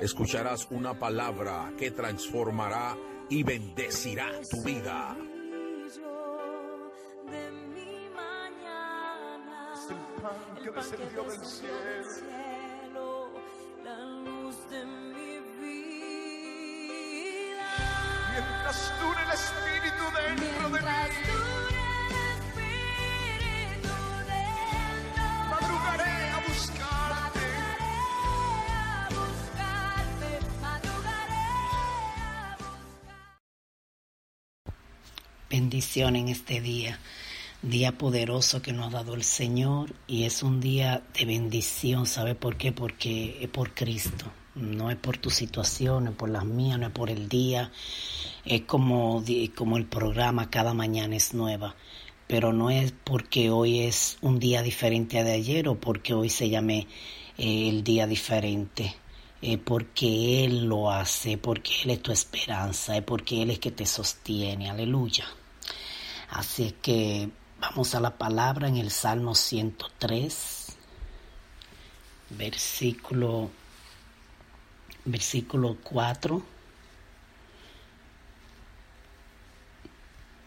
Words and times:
Escucharás 0.00 0.68
una 0.70 0.96
palabra 0.96 1.72
que 1.76 1.90
transformará 1.90 2.96
y 3.28 3.42
bendecirá 3.42 4.30
tu 4.48 4.62
vida. 4.62 5.16
de 7.26 7.50
mi 7.50 8.08
mañana. 8.14 9.72
Es 9.74 9.90
el 9.90 9.96
pan 10.22 10.38
que 10.62 10.70
descendió 10.70 11.24
del 11.24 11.44
cielo. 11.44 12.04
cielo, 12.14 13.30
la 13.82 13.98
luz 13.98 14.56
de 14.70 14.86
mi 14.86 15.40
vida. 15.60 16.08
Mientras 18.32 18.92
dure 19.00 19.20
el 19.24 19.30
Espíritu 19.32 20.04
dentro 20.16 20.70
de 20.70 20.80
mí, 20.80 21.77
bendición 35.50 36.16
en 36.16 36.28
este 36.28 36.60
día, 36.60 36.98
día 37.62 37.96
poderoso 37.96 38.60
que 38.60 38.72
nos 38.72 38.88
ha 38.88 38.98
dado 38.98 39.14
el 39.14 39.24
Señor 39.24 39.94
y 40.06 40.24
es 40.24 40.42
un 40.42 40.60
día 40.60 41.02
de 41.18 41.24
bendición, 41.24 42.06
¿sabe 42.06 42.34
por 42.34 42.56
qué? 42.56 42.72
Porque 42.72 43.38
es 43.40 43.48
por 43.48 43.72
Cristo, 43.72 44.26
no 44.54 44.90
es 44.90 44.96
por 44.96 45.16
tu 45.16 45.30
situación, 45.30 46.04
no 46.04 46.10
es 46.10 46.16
por 46.16 46.28
las 46.28 46.44
mías, 46.44 46.78
no 46.78 46.86
es 46.86 46.92
por 46.92 47.10
el 47.10 47.28
día, 47.28 47.72
es 48.44 48.62
como, 48.62 49.24
el 49.26 49.86
programa 49.86 50.50
cada 50.50 50.74
mañana 50.74 51.16
es 51.16 51.32
nueva, 51.32 51.74
pero 52.26 52.52
no 52.52 52.70
es 52.70 52.92
porque 53.04 53.50
hoy 53.50 53.80
es 53.80 54.18
un 54.20 54.38
día 54.38 54.62
diferente 54.62 55.18
a 55.18 55.24
de 55.24 55.32
ayer 55.32 55.68
o 55.68 55.76
porque 55.76 56.12
hoy 56.12 56.28
se 56.28 56.50
llame 56.50 56.86
eh, 57.38 57.68
el 57.70 57.84
día 57.84 58.06
diferente. 58.06 58.94
Eh, 59.40 59.56
porque 59.58 60.44
Él 60.44 60.64
lo 60.66 60.90
hace, 60.90 61.38
porque 61.38 61.82
Él 61.84 61.90
es 61.90 62.02
tu 62.02 62.10
esperanza, 62.10 62.96
es 62.96 63.04
porque 63.04 63.42
Él 63.42 63.50
es 63.50 63.60
que 63.60 63.70
te 63.70 63.86
sostiene, 63.86 64.68
aleluya. 64.68 65.26
Así 66.30 66.64
es 66.64 66.72
que 66.82 67.30
vamos 67.60 67.94
a 67.94 68.00
la 68.00 68.18
palabra 68.18 68.68
en 68.68 68.76
el 68.76 68.90
Salmo 68.90 69.34
103, 69.36 70.76
versículo, 72.30 73.50
versículo 75.04 75.76
4. 75.84 76.42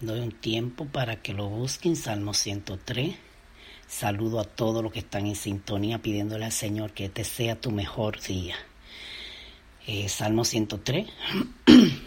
Doy 0.02 0.20
un 0.20 0.32
tiempo 0.32 0.86
para 0.86 1.22
que 1.22 1.34
lo 1.34 1.48
busquen, 1.48 1.96
Salmo 1.96 2.34
103. 2.34 3.16
Saludo 3.88 4.40
a 4.40 4.44
todos 4.44 4.84
los 4.84 4.92
que 4.92 5.00
están 5.00 5.28
en 5.28 5.36
sintonía 5.36 6.02
pidiéndole 6.02 6.46
al 6.46 6.52
Señor 6.52 6.92
que 6.92 7.06
este 7.06 7.24
sea 7.24 7.60
tu 7.60 7.72
mejor 7.72 8.20
día. 8.20 8.56
Eh, 9.88 10.08
Salmo 10.10 10.46
103, 10.46 11.08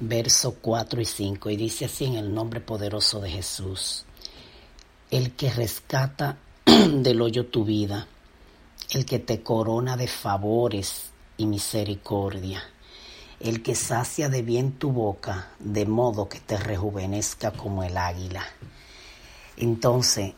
verso 0.00 0.56
4 0.58 1.00
y 1.02 1.04
5, 1.04 1.50
y 1.50 1.56
dice 1.56 1.84
así 1.84 2.06
en 2.06 2.14
el 2.14 2.32
nombre 2.32 2.60
poderoso 2.60 3.20
de 3.20 3.30
Jesús, 3.30 4.06
el 5.10 5.32
que 5.32 5.50
rescata 5.50 6.38
del 6.64 7.20
hoyo 7.20 7.44
tu 7.44 7.62
vida, 7.66 8.06
el 8.88 9.04
que 9.04 9.18
te 9.18 9.42
corona 9.42 9.98
de 9.98 10.08
favores 10.08 11.10
y 11.36 11.44
misericordia, 11.44 12.62
el 13.38 13.62
que 13.62 13.74
sacia 13.74 14.30
de 14.30 14.40
bien 14.40 14.72
tu 14.72 14.92
boca, 14.92 15.50
de 15.58 15.84
modo 15.84 16.30
que 16.30 16.40
te 16.40 16.56
rejuvenezca 16.56 17.50
como 17.50 17.82
el 17.82 17.98
águila. 17.98 18.46
Entonces, 19.58 20.32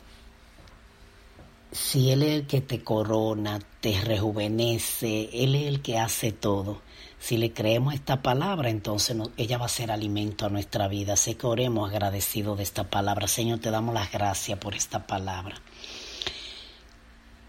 si 1.75 2.09
Él 2.09 2.23
es 2.23 2.33
el 2.35 2.47
que 2.47 2.61
te 2.61 2.83
corona, 2.83 3.59
te 3.81 3.99
rejuvenece, 3.99 5.29
Él 5.33 5.55
es 5.55 5.67
el 5.67 5.81
que 5.81 5.99
hace 5.99 6.31
todo. 6.31 6.81
Si 7.19 7.37
le 7.37 7.51
creemos 7.51 7.93
esta 7.93 8.21
palabra, 8.21 8.69
entonces 8.69 9.17
ella 9.35 9.57
va 9.57 9.65
a 9.65 9.69
ser 9.69 9.91
alimento 9.91 10.45
a 10.45 10.49
nuestra 10.49 10.87
vida. 10.87 11.13
Así 11.13 11.35
que 11.35 11.47
oremos 11.47 11.89
agradecidos 11.89 12.57
de 12.57 12.63
esta 12.63 12.89
palabra. 12.89 13.27
Señor, 13.27 13.59
te 13.59 13.71
damos 13.71 13.93
las 13.93 14.09
gracias 14.09 14.57
por 14.57 14.73
esta 14.73 15.05
palabra. 15.05 15.55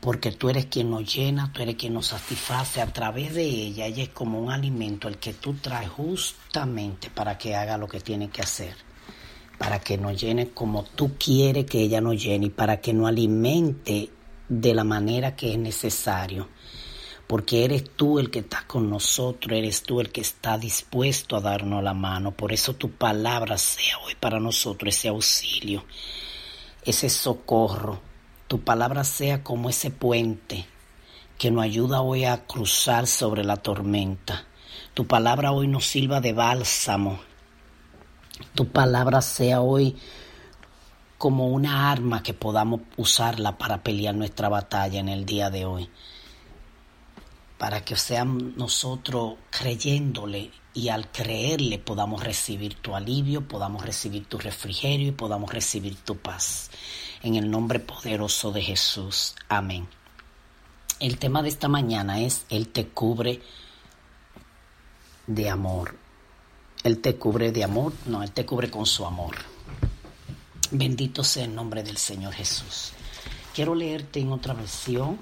Porque 0.01 0.33
tú 0.33 0.49
eres 0.49 0.67
quien 0.67 0.91
nos 0.91 1.15
llena, 1.15 1.53
tú 1.53 1.63
eres 1.63 1.77
quien 1.77 1.95
nos 1.95 2.09
satisface 2.09 2.81
a 2.81 2.93
través 2.93 3.33
de 3.33 3.45
ella. 3.45 3.87
Ella 3.87 4.03
es 4.03 4.09
como 4.09 4.41
un 4.41 4.51
alimento, 4.51 5.07
el 5.07 5.19
que 5.19 5.35
tú 5.35 5.55
traes 5.55 5.89
justamente 5.89 7.11
para 7.11 7.39
que 7.39 7.55
haga 7.55 7.79
lo 7.79 7.87
que 7.87 8.01
tiene 8.01 8.29
que 8.29 8.43
hacer 8.43 8.75
para 9.59 9.79
que 9.79 9.97
nos 9.97 10.21
llene 10.21 10.51
como 10.51 10.85
tú 10.85 11.13
quieres 11.17 11.65
que 11.65 11.81
ella 11.81 12.03
nos 12.03 12.23
llene 12.23 12.47
y 12.47 12.51
para 12.51 12.83
que 12.83 12.93
nos 12.93 13.09
alimente 13.09 14.11
de 14.49 14.75
la 14.75 14.85
manera 14.85 15.37
que 15.37 15.53
es 15.53 15.59
necesario. 15.59 16.49
Porque 17.27 17.65
eres 17.65 17.91
tú 17.97 18.19
el 18.19 18.31
que 18.31 18.41
está 18.41 18.65
con 18.67 18.89
nosotros, 18.89 19.59
eres 19.59 19.83
tú 19.83 20.01
el 20.01 20.13
que 20.13 20.21
está 20.21 20.59
dispuesto 20.59 21.37
a 21.37 21.41
darnos 21.41 21.83
la 21.83 21.95
mano. 21.95 22.31
Por 22.31 22.53
eso 22.53 22.75
tu 22.75 22.93
palabra 22.93 23.59
sea 23.59 23.99
hoy 24.05 24.15
para 24.15 24.39
nosotros 24.39 24.95
ese 24.95 25.09
auxilio, 25.09 25.85
ese 26.85 27.09
socorro. 27.09 28.01
Tu 28.47 28.61
palabra 28.61 29.03
sea 29.03 29.43
como 29.43 29.69
ese 29.69 29.91
puente 29.91 30.67
que 31.37 31.51
nos 31.51 31.65
ayuda 31.65 32.01
hoy 32.01 32.25
a 32.25 32.47
cruzar 32.47 33.09
sobre 33.09 33.43
la 33.43 33.57
tormenta. 33.57 34.47
Tu 34.95 35.07
palabra 35.07 35.51
hoy 35.51 35.67
nos 35.67 35.85
sirva 35.85 36.21
de 36.21 36.33
bálsamo 36.33 37.19
tu 38.55 38.69
palabra 38.69 39.23
sea 39.23 39.61
hoy 39.61 39.97
como 41.19 41.49
una 41.49 41.91
arma 41.91 42.23
que 42.23 42.35
podamos 42.35 42.83
usarla 42.97 43.57
para 43.57 43.83
pelear 43.83 44.15
nuestra 44.15 44.49
batalla 44.49 45.01
en 45.01 45.09
el 45.09 45.25
día 45.25 45.51
de 45.51 45.65
hoy. 45.65 45.89
Para 47.59 47.85
que 47.85 47.97
seamos 47.97 48.57
nosotros 48.57 49.37
creyéndole 49.51 50.51
y 50.75 50.91
al 50.91 51.11
creerle 51.11 51.79
podamos 51.79 52.23
recibir 52.23 52.75
tu 52.75 52.95
alivio, 52.95 53.49
podamos 53.49 53.83
recibir 53.83 54.27
tu 54.27 54.37
refrigerio 54.37 55.09
y 55.09 55.13
podamos 55.13 55.51
recibir 55.51 55.97
tu 55.97 56.19
paz. 56.19 56.71
En 57.23 57.35
el 57.35 57.51
nombre 57.51 57.81
poderoso 57.81 58.53
de 58.53 58.61
Jesús. 58.61 59.35
Amén. 59.49 59.89
El 61.01 61.19
tema 61.19 61.43
de 61.43 61.49
esta 61.49 61.69
mañana 61.69 62.21
es 62.21 62.45
Él 62.51 62.69
te 62.69 62.89
cubre 62.89 63.41
de 65.27 65.49
amor. 65.49 65.97
Él 66.85 67.01
te 67.01 67.17
cubre 67.17 67.53
de 67.53 67.65
amor, 67.65 67.95
no, 68.05 68.23
Él 68.23 68.33
te 68.33 68.45
cubre 68.45 68.71
con 68.71 68.85
su 68.85 69.07
amor. 69.07 69.56
Bendito 70.71 71.23
sea 71.23 71.45
el 71.45 71.55
nombre 71.55 71.83
del 71.83 71.97
Señor 71.97 72.33
Jesús. 72.33 72.93
Quiero 73.55 73.75
leerte 73.75 74.21
en 74.21 74.33
otra 74.33 74.55
versión. 74.55 75.19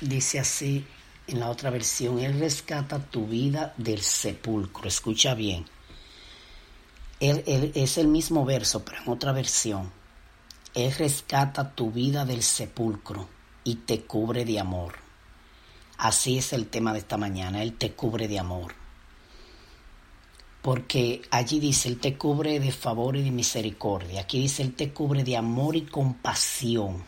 Dice 0.00 0.40
así 0.40 0.84
en 1.26 1.40
la 1.40 1.48
otra 1.48 1.70
versión, 1.70 2.18
Él 2.18 2.38
rescata 2.38 2.98
tu 2.98 3.26
vida 3.26 3.72
del 3.76 4.02
sepulcro. 4.02 4.88
Escucha 4.88 5.34
bien. 5.34 5.64
Es 7.20 7.96
el 7.96 8.08
mismo 8.08 8.44
verso, 8.44 8.84
pero 8.84 9.00
en 9.02 9.08
otra 9.08 9.32
versión. 9.32 9.90
Él 10.74 10.92
rescata 10.92 11.74
tu 11.74 11.90
vida 11.90 12.24
del 12.24 12.42
sepulcro 12.42 13.28
y 13.62 13.76
te 13.76 14.02
cubre 14.02 14.44
de 14.44 14.58
amor. 14.58 14.96
Así 15.96 16.36
es 16.36 16.52
el 16.52 16.66
tema 16.66 16.92
de 16.92 16.98
esta 16.98 17.16
mañana. 17.16 17.62
Él 17.62 17.74
te 17.74 17.92
cubre 17.92 18.28
de 18.28 18.38
amor. 18.38 18.74
Porque 20.64 21.20
allí 21.30 21.60
dice, 21.60 21.90
Él 21.90 21.98
te 21.98 22.16
cubre 22.16 22.58
de 22.58 22.72
favor 22.72 23.16
y 23.16 23.22
de 23.22 23.30
misericordia. 23.30 24.22
Aquí 24.22 24.38
dice, 24.38 24.62
Él 24.62 24.72
te 24.72 24.94
cubre 24.94 25.22
de 25.22 25.36
amor 25.36 25.76
y 25.76 25.82
compasión. 25.82 27.04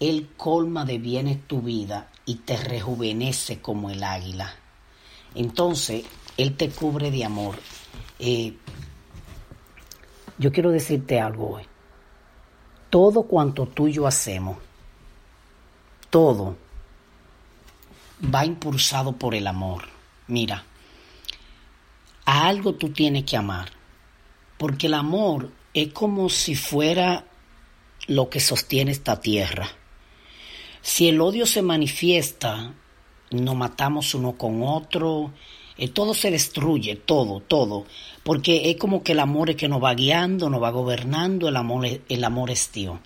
Él 0.00 0.30
colma 0.36 0.84
de 0.84 0.98
bienes 0.98 1.46
tu 1.46 1.62
vida 1.62 2.10
y 2.26 2.34
te 2.38 2.56
rejuvenece 2.56 3.60
como 3.60 3.90
el 3.90 4.02
águila. 4.02 4.56
Entonces, 5.36 6.04
Él 6.36 6.56
te 6.56 6.68
cubre 6.70 7.12
de 7.12 7.24
amor. 7.24 7.60
Eh, 8.18 8.56
yo 10.36 10.50
quiero 10.50 10.72
decirte 10.72 11.20
algo 11.20 11.50
hoy. 11.50 11.62
Todo 12.90 13.22
cuanto 13.22 13.66
tú 13.66 13.86
y 13.86 13.92
yo 13.92 14.04
hacemos, 14.04 14.58
todo 16.10 16.56
va 18.34 18.44
impulsado 18.44 19.12
por 19.12 19.36
el 19.36 19.46
amor. 19.46 19.84
Mira, 20.26 20.64
a 22.32 22.48
algo 22.48 22.76
tú 22.76 22.88
tienes 22.88 23.24
que 23.24 23.36
amar, 23.36 23.68
porque 24.56 24.86
el 24.86 24.94
amor 24.94 25.52
es 25.74 25.92
como 25.92 26.30
si 26.30 26.54
fuera 26.54 27.26
lo 28.06 28.30
que 28.30 28.40
sostiene 28.40 28.90
esta 28.90 29.20
tierra. 29.20 29.68
Si 30.80 31.10
el 31.10 31.20
odio 31.20 31.44
se 31.44 31.60
manifiesta, 31.60 32.72
nos 33.32 33.54
matamos 33.54 34.14
uno 34.14 34.38
con 34.38 34.62
otro, 34.62 35.30
eh, 35.76 35.88
todo 35.88 36.14
se 36.14 36.30
destruye, 36.30 36.96
todo, 36.96 37.40
todo, 37.40 37.84
porque 38.22 38.70
es 38.70 38.78
como 38.78 39.02
que 39.02 39.12
el 39.12 39.20
amor 39.20 39.50
es 39.50 39.56
que 39.56 39.68
nos 39.68 39.84
va 39.84 39.92
guiando, 39.92 40.48
nos 40.48 40.62
va 40.62 40.70
gobernando, 40.70 41.48
el 41.48 41.56
amor, 41.56 41.86
el 42.08 42.24
amor 42.24 42.50
es 42.50 42.72
Dios. 42.72 42.98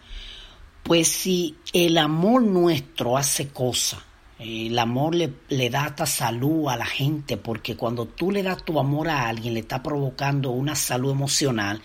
Pues 0.85 1.09
si 1.09 1.57
el 1.73 1.99
amor 1.99 2.43
nuestro 2.43 3.17
hace 3.17 3.49
cosas, 3.49 4.06
el 4.39 4.79
amor 4.79 5.15
le, 5.15 5.33
le, 5.49 5.71
da 5.71 5.87
hasta 5.87 6.07
salud 6.07 6.69
a 6.69 6.77
la 6.77 6.87
gente, 6.87 7.37
porque 7.37 7.77
cuando 7.77 8.07
tú 8.07 8.31
le 8.31 8.43
das 8.43 8.65
tu 8.65 8.79
amor 8.79 9.09
a 9.09 9.29
alguien, 9.29 9.55
le 9.55 9.61
está 9.61 9.83
provocando 9.83 10.51
una 10.51 10.75
salud 10.75 11.11
emocional 11.11 11.81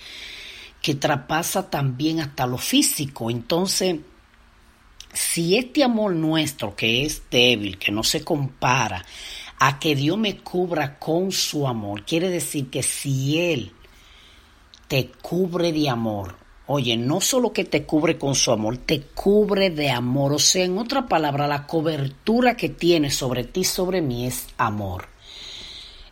que 0.81 0.95
traspasa 0.95 1.69
también 1.69 2.19
hasta 2.19 2.45
lo 2.47 2.57
físico. 2.57 3.29
Entonces, 3.29 3.97
si 5.13 5.57
este 5.57 5.83
amor 5.83 6.13
nuestro, 6.13 6.75
que 6.75 7.05
es 7.05 7.23
débil, 7.29 7.77
que 7.77 7.91
no 7.91 8.03
se 8.03 8.23
compara 8.23 9.05
a 9.59 9.79
que 9.79 9.95
Dios 9.95 10.17
me 10.17 10.37
cubra 10.37 10.97
con 10.97 11.31
su 11.31 11.67
amor, 11.67 12.03
quiere 12.03 12.29
decir 12.29 12.69
que 12.69 12.83
si 12.83 13.37
Él 13.37 13.71
te 14.87 15.09
cubre 15.21 15.71
de 15.71 15.89
amor, 15.89 16.35
Oye, 16.73 16.95
no 16.95 17.19
solo 17.19 17.51
que 17.51 17.65
te 17.65 17.83
cubre 17.83 18.17
con 18.17 18.33
su 18.33 18.49
amor, 18.49 18.77
te 18.77 19.01
cubre 19.01 19.71
de 19.71 19.91
amor. 19.91 20.31
O 20.31 20.39
sea, 20.39 20.63
en 20.63 20.77
otra 20.77 21.05
palabra, 21.05 21.45
la 21.45 21.67
cobertura 21.67 22.55
que 22.55 22.69
tiene 22.69 23.11
sobre 23.11 23.43
ti, 23.43 23.65
sobre 23.65 23.99
mí, 23.99 24.25
es 24.25 24.47
amor. 24.57 25.09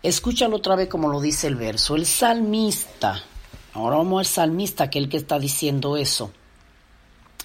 Escúchalo 0.03 0.57
otra 0.57 0.75
vez 0.75 0.89
como 0.89 1.07
lo 1.07 1.21
dice 1.21 1.47
el 1.47 1.55
verso. 1.55 1.95
El 1.95 2.05
salmista, 2.05 3.23
ahora 3.73 3.95
vamos 3.95 4.19
al 4.19 4.25
salmista, 4.25 4.89
que 4.89 4.99
es 4.99 5.05
el 5.05 5.09
que 5.09 5.15
está 5.15 5.39
diciendo 5.39 5.95
eso. 5.95 6.33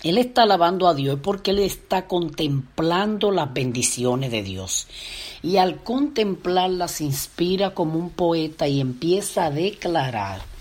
Él 0.03 0.19
está 0.19 0.43
alabando 0.43 0.89
a 0.89 0.95
Dios 0.95 1.21
porque 1.23 1.53
él 1.53 1.61
está 1.61 2.09
contemplando 2.09 3.31
las 3.31 3.55
bendiciones 3.55 4.33
de 4.33 4.43
Dios. 4.43 4.89
Y 5.41 5.59
al 5.59 5.85
contemplarlas 5.85 7.01
inspira 7.01 7.75
como 7.75 7.97
un 7.97 8.11
poeta 8.11 8.67
y 8.67 8.81
empieza 8.81 9.45
a 9.45 9.51
declarar 9.53 10.54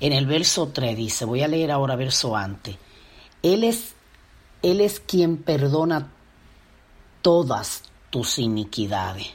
en 0.00 0.12
el 0.12 0.26
verso 0.26 0.68
3 0.68 0.96
dice, 0.96 1.24
voy 1.24 1.42
a 1.42 1.48
leer 1.48 1.70
ahora 1.70 1.96
verso 1.96 2.36
antes, 2.36 2.76
Él 3.42 3.64
es, 3.64 3.94
Él 4.62 4.80
es 4.80 5.00
quien 5.00 5.38
perdona 5.38 6.12
todas 7.22 7.82
tus 8.10 8.38
iniquidades, 8.38 9.28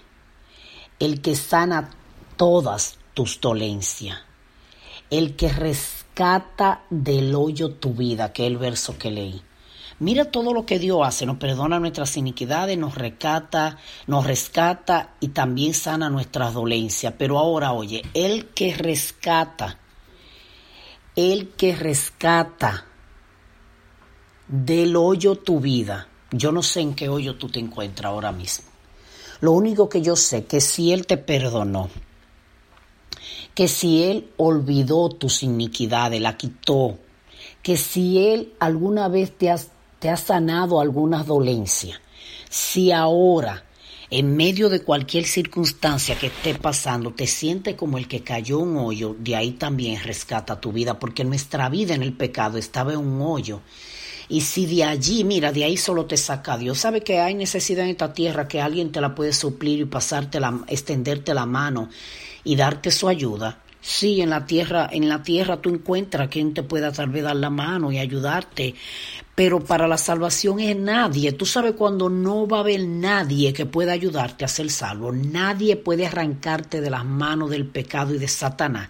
el 0.99 1.21
que 1.21 1.35
sana 1.35 1.89
todas 2.37 2.97
tus 3.13 3.39
dolencias, 3.41 4.19
el 5.09 5.35
que 5.35 5.49
rescata 5.49 6.83
del 6.89 7.35
hoyo 7.35 7.71
tu 7.71 7.93
vida, 7.93 8.31
que 8.31 8.43
es 8.43 8.51
el 8.51 8.57
verso 8.57 8.97
que 8.97 9.11
leí. 9.11 9.41
Mira 9.99 10.25
todo 10.25 10.53
lo 10.53 10.65
que 10.65 10.79
Dios 10.79 11.01
hace, 11.05 11.25
nos 11.25 11.37
perdona 11.37 11.79
nuestras 11.79 12.17
iniquidades, 12.17 12.77
nos 12.77 12.95
rescata, 12.95 13.77
nos 14.07 14.25
rescata 14.25 15.13
y 15.19 15.29
también 15.29 15.73
sana 15.73 16.09
nuestras 16.09 16.53
dolencias. 16.53 17.13
Pero 17.17 17.37
ahora, 17.37 17.73
oye, 17.73 18.01
el 18.13 18.47
que 18.47 18.73
rescata 18.73 19.77
el 21.15 21.49
que 21.49 21.75
rescata 21.75 22.85
del 24.47 24.95
hoyo 24.95 25.35
tu 25.35 25.59
vida. 25.59 26.07
Yo 26.31 26.51
no 26.51 26.63
sé 26.63 26.81
en 26.81 26.95
qué 26.95 27.09
hoyo 27.09 27.35
tú 27.35 27.49
te 27.49 27.59
encuentras 27.59 28.09
ahora 28.09 28.31
mismo. 28.31 28.65
Lo 29.41 29.51
único 29.51 29.89
que 29.89 30.01
yo 30.01 30.15
sé 30.15 30.45
que 30.45 30.61
si 30.61 30.91
Él 30.93 31.05
te 31.05 31.17
perdonó, 31.17 31.89
que 33.53 33.67
si 33.67 34.03
Él 34.03 34.31
olvidó 34.37 35.09
tus 35.09 35.43
iniquidades, 35.43 36.21
la 36.21 36.37
quitó, 36.37 36.97
que 37.61 37.77
si 37.77 38.25
Él 38.25 38.53
alguna 38.59 39.07
vez 39.07 39.37
te, 39.37 39.53
te 39.99 40.09
ha 40.09 40.17
sanado 40.17 40.79
algunas 40.79 41.27
dolencias, 41.27 41.99
si 42.49 42.91
ahora 42.91 43.63
en 44.15 44.35
medio 44.35 44.69
de 44.69 44.83
cualquier 44.83 45.25
circunstancia 45.25 46.15
que 46.15 46.27
esté 46.27 46.53
pasando, 46.53 47.13
te 47.13 47.25
sientes 47.25 47.73
como 47.73 47.97
el 47.97 48.07
que 48.07 48.21
cayó 48.21 48.59
un 48.59 48.77
hoyo, 48.77 49.15
de 49.17 49.35
ahí 49.35 49.53
también 49.53 49.99
rescata 50.03 50.61
tu 50.61 50.71
vida, 50.71 50.99
porque 50.99 51.23
nuestra 51.23 51.67
vida 51.67 51.95
en 51.95 52.03
el 52.03 52.13
pecado 52.13 52.59
estaba 52.59 52.93
en 52.93 52.99
un 52.99 53.23
hoyo. 53.23 53.61
Y 54.29 54.41
si 54.41 54.67
de 54.67 54.83
allí, 54.83 55.23
mira, 55.23 55.51
de 55.51 55.63
ahí 55.63 55.77
solo 55.77 56.05
te 56.05 56.15
saca 56.15 56.59
Dios, 56.59 56.77
sabe 56.77 57.01
que 57.01 57.21
hay 57.21 57.33
necesidad 57.33 57.85
en 57.85 57.89
esta 57.89 58.13
tierra 58.13 58.47
que 58.47 58.61
alguien 58.61 58.91
te 58.91 59.01
la 59.01 59.15
puede 59.15 59.33
suplir 59.33 59.79
y 59.79 59.85
pasarte 59.85 60.39
la, 60.39 60.63
extenderte 60.67 61.33
la 61.33 61.47
mano 61.47 61.89
y 62.43 62.55
darte 62.55 62.91
su 62.91 63.07
ayuda. 63.07 63.63
Sí, 63.81 64.21
en 64.21 64.29
la 64.29 64.45
tierra, 64.45 64.87
en 64.91 65.09
la 65.09 65.23
tierra 65.23 65.57
tú 65.57 65.69
encuentras 65.69 66.29
quien 66.29 66.53
te 66.53 66.61
pueda 66.61 66.91
tal 66.91 67.09
vez 67.09 67.23
dar 67.23 67.35
la 67.35 67.49
mano 67.49 67.91
y 67.91 67.97
ayudarte, 67.97 68.75
pero 69.35 69.63
para 69.63 69.87
la 69.87 69.97
salvación 69.97 70.59
es 70.59 70.75
nadie. 70.75 71.31
Tú 71.31 71.45
sabes 71.45 71.73
cuando 71.73 72.07
no 72.07 72.47
va 72.47 72.57
a 72.57 72.59
haber 72.59 72.85
nadie 72.85 73.51
que 73.51 73.65
pueda 73.65 73.91
ayudarte 73.91 74.45
a 74.45 74.47
ser 74.47 74.69
salvo. 74.69 75.11
Nadie 75.11 75.75
puede 75.75 76.05
arrancarte 76.05 76.81
de 76.81 76.91
las 76.91 77.03
manos 77.03 77.49
del 77.49 77.65
pecado 77.65 78.13
y 78.13 78.19
de 78.19 78.27
Satanás. 78.27 78.89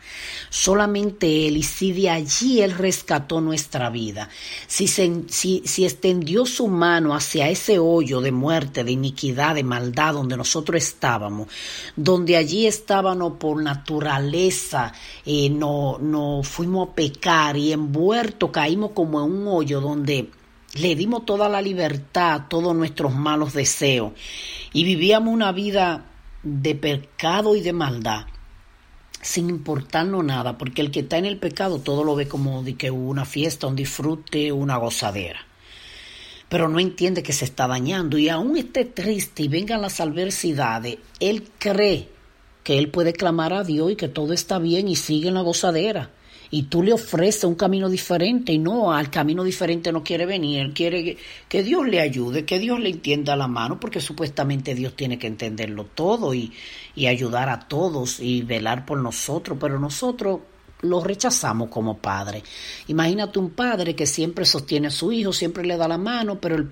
Solamente 0.49 1.47
Él. 1.47 1.55
Y 1.55 1.63
si 1.63 1.93
de 1.93 2.09
allí 2.09 2.61
Él 2.61 2.73
rescató 2.77 3.39
nuestra 3.39 3.89
vida, 3.89 4.27
si, 4.67 4.87
si, 4.87 5.23
si 5.65 5.85
extendió 5.85 6.45
su 6.45 6.67
mano 6.67 7.15
hacia 7.15 7.49
ese 7.49 7.79
hoyo 7.79 8.19
de 8.19 8.33
muerte, 8.33 8.83
de 8.83 8.91
iniquidad, 8.91 9.55
de 9.55 9.63
maldad 9.63 10.13
donde 10.13 10.35
nosotros 10.35 10.83
estábamos, 10.83 11.47
donde 11.95 12.35
allí 12.35 12.67
estábamos 12.67 13.33
por 13.37 13.63
naturaleza, 13.63 14.91
eh, 15.25 15.49
no, 15.49 16.00
no 16.00 16.41
fuimos 16.43 16.89
a 16.89 16.93
pecar 16.93 17.55
y 17.55 17.71
envuelto 17.71 18.51
caímos 18.51 18.91
como 18.91 19.23
en 19.23 19.31
un 19.31 19.47
hoyo 19.47 19.79
donde 19.79 20.32
le 20.74 20.96
dimos 20.96 21.25
toda 21.25 21.50
la 21.50 21.62
libertad 21.62 22.34
a 22.34 22.50
todos 22.50 22.75
nuestros 22.75 23.13
malos 23.13 23.53
deseos 23.53 24.13
y 24.74 24.84
vivíamos 24.84 25.34
una 25.34 25.51
vida 25.51 26.06
de 26.42 26.75
pecado 26.75 27.56
y 27.56 27.62
de 27.62 27.74
maldad 27.74 28.25
sin 29.22 29.50
importarnos 29.50 30.24
nada, 30.24 30.58
porque 30.58 30.82
el 30.82 30.92
que 30.92 31.01
está 31.01 31.18
en 31.18 31.25
el 31.25 31.38
pecado 31.38 31.80
todo 31.80 32.03
lo 32.03 32.13
ve 32.13 32.27
como 32.27 32.62
de 32.62 32.75
que 32.75 32.92
una 32.92 33.24
fiesta, 33.24 33.68
un 33.68 33.75
disfrute, 33.75 34.51
una 34.51 34.75
gozadera. 34.75 35.39
Pero 36.50 36.68
no 36.68 36.80
entiende 36.80 37.24
que 37.24 37.32
se 37.32 37.46
está 37.46 37.68
dañando 37.68 38.18
y 38.18 38.27
aún 38.27 38.58
esté 38.58 38.84
triste 38.84 39.44
y 39.44 39.48
vengan 39.48 39.82
las 39.82 40.01
adversidades, 40.01 40.98
él 41.22 41.50
cree 41.58 42.10
que 42.63 42.77
él 42.77 42.89
puede 42.89 43.13
clamar 43.13 43.53
a 43.53 43.63
Dios 43.63 43.92
y 43.92 43.96
que 43.96 44.10
todo 44.10 44.34
está 44.34 44.60
bien 44.60 44.89
y 44.89 44.98
sigue 44.98 45.30
en 45.30 45.36
la 45.36 45.42
gozadera 45.42 46.12
y 46.53 46.63
tú 46.63 46.83
le 46.83 46.93
ofreces 46.93 47.45
un 47.45 47.55
camino 47.55 47.89
diferente 47.89 48.53
y 48.53 48.60
no, 48.60 48.93
al 48.93 49.10
camino 49.10 49.43
diferente 49.43 49.91
no 49.91 50.03
quiere 50.03 50.27
venir, 50.27 50.60
él 50.60 50.72
quiere 50.72 51.17
que, 51.50 51.63
Dios 51.63 51.88
le 51.88 52.00
ayude, 52.00 52.45
que 52.45 52.60
Dios 52.60 52.79
le 52.79 52.89
entienda 52.89 53.36
la 53.36 53.48
mano, 53.48 53.79
porque 53.79 54.00
supuestamente 54.00 54.75
Dios 54.75 54.95
tiene 54.95 55.17
que 55.17 55.25
entenderlo 55.25 55.86
todo 55.86 56.36
y, 56.36 56.53
y 56.93 57.07
ayudar 57.07 57.50
a 57.50 57.67
todos 57.67 58.19
y 58.19 58.43
velar 58.43 58.86
por 58.86 59.00
nosotros, 59.00 59.57
pero 59.60 59.79
nosotros 59.79 60.41
lo 60.83 61.03
rechazamos 61.03 61.69
como 61.69 61.98
padre. 61.98 62.43
Imagínate 62.88 63.39
un 63.39 63.50
padre 63.50 63.95
que 63.95 64.05
siempre 64.05 64.45
sostiene 64.45 64.88
a 64.88 64.91
su 64.91 65.12
hijo, 65.12 65.33
siempre 65.33 65.65
le 65.65 65.75
da 65.75 65.88
la 65.88 65.98
mano, 65.98 66.39
pero 66.39 66.55
el, 66.55 66.69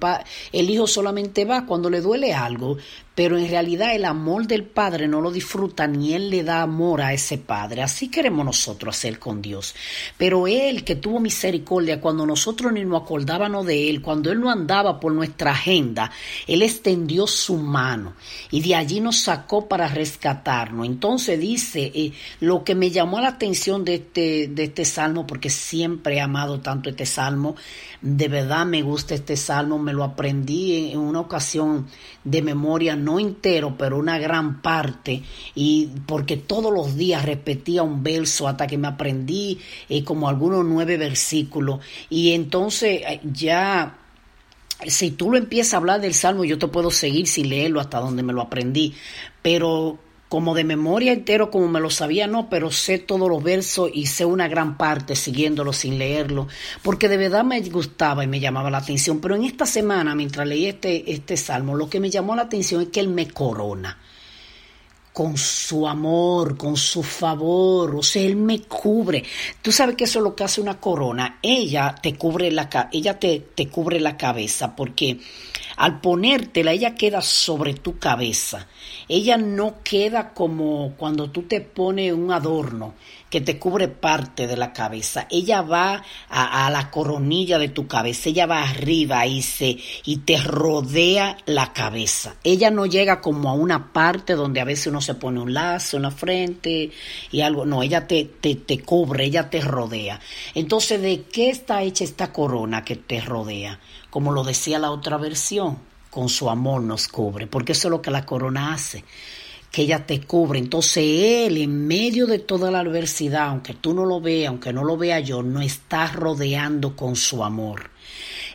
el 0.52 0.70
hijo 0.70 0.86
solamente 0.86 1.44
va 1.44 1.66
cuando 1.66 1.90
le 1.90 2.02
duele 2.02 2.34
algo, 2.34 2.78
pero 3.14 3.38
en 3.38 3.50
realidad 3.50 3.94
el 3.94 4.06
amor 4.06 4.48
del 4.48 4.64
Padre 4.64 5.08
no 5.08 5.20
lo 5.20 5.32
disfruta 5.32 5.86
ni 5.86 6.14
Él 6.14 6.30
le 6.30 6.44
da 6.44 6.62
amor 6.62 7.02
a 7.02 7.14
ese 7.14 7.38
Padre. 7.38 7.82
Así 7.82 8.08
queremos 8.08 8.46
nosotros 8.46 8.96
hacer 8.96 9.20
con 9.20 9.42
Dios. 9.42 9.76
Pero 10.18 10.48
Él 10.48 10.86
que 10.86 10.96
tuvo 10.96 11.20
misericordia 11.20 12.00
cuando 12.00 12.26
nosotros 12.26 12.72
ni 12.72 12.86
nos 12.86 13.02
acordábamos 13.02 13.66
de 13.66 13.90
Él, 13.90 14.02
cuando 14.02 14.32
Él 14.32 14.40
no 14.40 14.50
andaba 14.50 15.00
por 15.00 15.12
nuestra 15.12 15.52
agenda, 15.52 16.10
Él 16.48 16.62
extendió 16.62 17.28
su 17.28 17.58
mano 17.58 18.14
y 18.50 18.62
de 18.62 18.76
allí 18.76 19.02
nos 19.02 19.20
sacó 19.20 19.68
para 19.68 19.90
rescatarnos. 19.90 20.86
Entonces 20.86 21.40
dice, 21.40 21.92
eh, 21.94 22.14
lo 22.40 22.64
que 22.64 22.76
me 22.76 22.92
llamó 22.92 23.20
la 23.20 23.30
atención 23.30 23.84
de 23.84 23.96
este, 23.96 24.48
de 24.48 24.64
este 24.64 24.86
salmo, 24.86 25.28
porque 25.28 25.50
siempre 25.50 26.16
he 26.16 26.22
amado 26.22 26.62
tanto 26.62 26.90
este 26.90 27.06
salmo, 27.06 27.56
de 28.02 28.28
verdad 28.30 28.66
me 28.66 28.82
gusta 28.82 29.14
este 29.14 29.36
salmo, 29.36 29.78
me 29.78 29.94
lo 29.94 30.04
aprendí 30.04 30.92
en 30.92 31.00
una 31.00 31.20
ocasión 31.20 31.88
de 32.24 32.42
memoria 32.42 32.96
no 33.02 33.20
entero, 33.20 33.76
pero 33.78 33.98
una 33.98 34.20
gran 34.20 34.62
parte, 34.62 35.24
y 35.56 35.90
porque 36.06 36.38
todos 36.38 36.74
los 36.74 36.96
días 36.96 37.26
repetía 37.26 37.84
un 37.84 38.04
verso 38.04 38.48
hasta 38.48 38.68
que 38.68 38.78
me 38.78 38.88
aprendí 38.88 39.60
eh, 39.90 40.04
como 40.04 40.30
algunos 40.30 40.64
nueve 40.66 40.98
versículos, 40.98 41.80
y 42.10 42.32
entonces 42.32 43.02
eh, 43.08 43.20
ya 43.24 43.98
si 44.88 45.12
tú 45.12 45.32
lo 45.32 45.38
empiezas 45.38 45.74
a 45.74 45.78
hablar 45.78 46.02
del 46.02 46.14
Salmo, 46.14 46.44
yo 46.44 46.58
te 46.58 46.68
puedo 46.68 46.92
seguir 46.92 47.28
sin 47.28 47.50
leerlo 47.50 47.80
hasta 47.80 48.00
donde 48.00 48.24
me 48.24 48.34
lo 48.34 48.42
aprendí, 48.42 48.94
pero 49.42 50.00
como 50.32 50.56
de 50.56 50.64
memoria 50.64 51.12
entero, 51.12 51.52
como 51.52 51.68
me 51.68 51.82
lo 51.82 51.90
sabía, 51.90 52.26
no, 52.26 52.50
pero 52.50 52.72
sé 52.72 53.00
todos 53.00 53.28
los 53.28 53.44
versos 53.44 53.92
y 53.94 54.06
sé 54.06 54.24
una 54.24 54.48
gran 54.48 54.78
parte 54.78 55.14
siguiéndolo 55.14 55.74
sin 55.74 56.00
leerlo, 56.00 56.48
porque 56.84 57.10
de 57.10 57.18
verdad 57.18 57.44
me 57.44 57.60
gustaba 57.64 58.24
y 58.24 58.28
me 58.28 58.40
llamaba 58.40 58.72
la 58.72 58.78
atención. 58.78 59.20
Pero 59.20 59.36
en 59.36 59.44
esta 59.44 59.66
semana, 59.66 60.16
mientras 60.16 60.48
leí 60.48 60.68
este, 60.68 61.12
este 61.12 61.36
salmo, 61.36 61.76
lo 61.76 61.90
que 61.90 62.00
me 62.00 62.10
llamó 62.10 62.34
la 62.34 62.44
atención 62.44 62.82
es 62.82 62.88
que 62.88 63.02
él 63.02 63.10
me 63.10 63.28
corona 63.28 63.98
con 65.14 65.38
su 65.38 65.88
amor, 65.88 66.58
con 66.58 66.78
su 66.78 67.04
favor, 67.04 67.96
o 67.96 68.04
sea, 68.04 68.22
él 68.22 68.36
me 68.36 68.62
cubre. 68.62 69.24
Tú 69.62 69.72
sabes 69.72 69.96
que 69.96 70.06
eso 70.06 70.20
es 70.20 70.24
lo 70.24 70.36
que 70.36 70.44
hace 70.44 70.62
una 70.62 70.80
corona. 70.80 71.40
Ella 71.42 71.96
te 72.02 72.16
cubre 72.16 72.52
la 72.52 72.90
ella 72.92 73.20
te, 73.20 73.40
te 73.54 73.68
cubre 73.68 74.00
la 74.00 74.18
cabeza 74.18 74.76
porque 74.76 75.20
al 75.78 76.00
ponértela, 76.00 76.74
ella 76.74 76.96
queda 76.96 77.22
sobre 77.22 77.74
tu 77.74 77.98
cabeza. 77.98 78.68
Ella 79.08 79.38
no 79.38 79.82
queda 79.84 80.34
como 80.34 80.94
cuando 80.96 81.32
tú 81.32 81.44
te 81.44 81.62
pones 81.62 82.14
un 82.14 82.32
adorno 82.32 82.94
que 83.32 83.42
te 83.42 83.58
cubre 83.58 83.88
parte 83.88 84.46
de 84.46 84.56
la 84.56 84.74
cabeza. 84.74 85.26
Ella 85.32 85.64
va 85.64 86.04
a, 86.30 86.70
la 86.70 86.92
coronilla 86.92 87.58
de 87.58 87.70
tu 87.70 87.88
cabeza, 87.88 88.30
ella 88.30 88.46
va 88.46 88.62
arriba 88.62 89.26
y, 89.26 89.42
se, 89.42 89.78
y 90.06 90.18
te 90.18 90.38
rodea 90.38 91.38
la 91.48 91.74
cabeza. 91.74 92.36
Ella 92.44 92.70
no 92.70 92.86
llega 92.86 93.22
como 93.22 93.50
a 93.50 93.54
una 93.54 93.92
parte 93.92 94.34
donde 94.34 94.62
a 94.62 94.66
veces 94.66 94.88
uno 94.88 95.02
se 95.02 95.16
pone 95.16 95.40
un 95.40 95.56
lazo 95.56 95.98
en 95.98 96.04
la 96.04 96.12
frente 96.12 96.92
y 97.32 97.42
algo. 97.42 97.66
No, 97.66 97.82
ella 97.82 98.06
te, 98.06 98.26
te, 98.26 98.54
te 98.54 98.82
cubre, 98.82 99.26
ella 99.26 99.50
te 99.50 99.62
rodea. 99.62 100.20
Entonces, 100.54 101.02
¿de 101.02 101.24
qué 101.24 101.50
está 101.50 101.82
hecha 101.82 102.04
esta 102.04 102.32
corona 102.32 102.86
que 102.86 102.98
te 102.98 103.20
rodea? 103.20 103.80
como 104.12 104.34
lo 104.34 104.44
decía 104.44 104.78
la 104.78 104.92
otra 104.92 105.18
versión, 105.18 105.80
con 106.12 106.30
su 106.30 106.50
amor 106.50 106.84
nos 106.84 107.08
cubre, 107.08 107.48
porque 107.48 107.72
eso 107.72 107.88
es 107.88 107.92
lo 107.92 108.02
que 108.02 108.12
la 108.12 108.26
corona 108.26 108.74
hace, 108.74 109.04
que 109.72 109.84
ella 109.84 110.06
te 110.06 110.22
cubre. 110.22 110.60
Entonces 110.60 111.04
Él, 111.06 111.58
en 111.58 111.88
medio 111.88 112.28
de 112.28 112.40
toda 112.40 112.72
la 112.72 112.80
adversidad, 112.80 113.48
aunque 113.48 113.74
tú 113.74 113.94
no 113.94 114.06
lo 114.06 114.22
veas, 114.22 114.50
aunque 114.50 114.74
no 114.74 114.84
lo 114.84 114.98
vea 114.98 115.20
yo, 115.20 115.42
nos 115.42 115.64
está 115.64 116.08
rodeando 116.08 116.96
con 116.96 117.16
su 117.16 117.44
amor. 117.44 117.90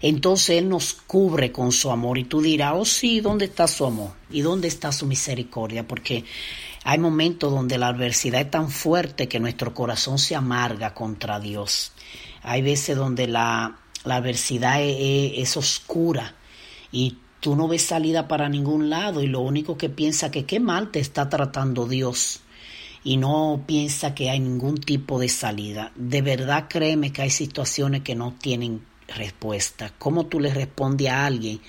Entonces 0.03 0.59
Él 0.59 0.69
nos 0.69 0.93
cubre 0.93 1.51
con 1.51 1.73
su 1.73 1.91
amor 1.91 2.19
y 2.19 2.25
tú 2.25 2.43
dirás, 2.43 2.75
oh 2.77 2.85
sí, 2.85 3.21
¿dónde 3.21 3.47
está 3.47 3.67
su 3.67 3.87
amor? 3.87 4.11
¿Y 4.31 4.43
dónde 4.43 4.69
está 4.69 4.93
su 4.93 5.07
misericordia? 5.07 5.89
Porque 5.89 6.25
hay 6.85 6.99
momentos 6.99 7.51
donde 7.51 7.79
la 7.79 7.89
adversidad 7.89 8.43
es 8.43 8.51
tan 8.51 8.71
fuerte 8.71 9.27
que 9.27 9.41
nuestro 9.41 9.73
corazón 9.73 10.19
se 10.19 10.35
amarga 10.35 10.93
contra 10.93 11.41
Dios. 11.41 11.93
Hay 12.43 12.63
veces 12.63 12.97
donde 12.97 13.27
la 13.27 13.79
la 14.07 14.17
adversidad 14.17 14.79
es, 14.81 15.57
oscura 15.57 16.35
y 16.93 17.19
tú 17.41 17.57
no 17.57 17.69
ves 17.69 17.83
salida 17.83 18.29
para 18.29 18.49
ningún 18.49 18.91
lado 18.91 19.23
y 19.23 19.27
lo 19.27 19.41
único 19.41 19.77
que 19.77 19.89
piensa 19.89 20.31
que 20.31 20.45
qué 20.45 20.61
mal 20.61 20.91
te 20.91 21.01
está 21.01 21.29
tratando 21.29 21.87
Dios 21.87 22.41
y 23.05 23.19
no 23.19 23.63
piensa 23.67 24.15
que 24.15 24.31
hay 24.31 24.41
ningún 24.41 24.79
tipo 24.79 25.21
de 25.21 25.29
salida. 25.29 25.93
De 25.95 26.23
verdad 26.23 26.67
créeme 26.69 27.13
que 27.13 27.23
hay 27.23 27.31
situaciones 27.31 28.03
que 28.03 28.17
no 28.17 28.33
tienen 28.33 28.85
respuesta. 29.09 29.93
¿Cómo 29.99 30.27
tú 30.27 30.41
le 30.41 30.53
respondes 30.53 31.09
a 31.09 31.27
alguien 31.27 31.61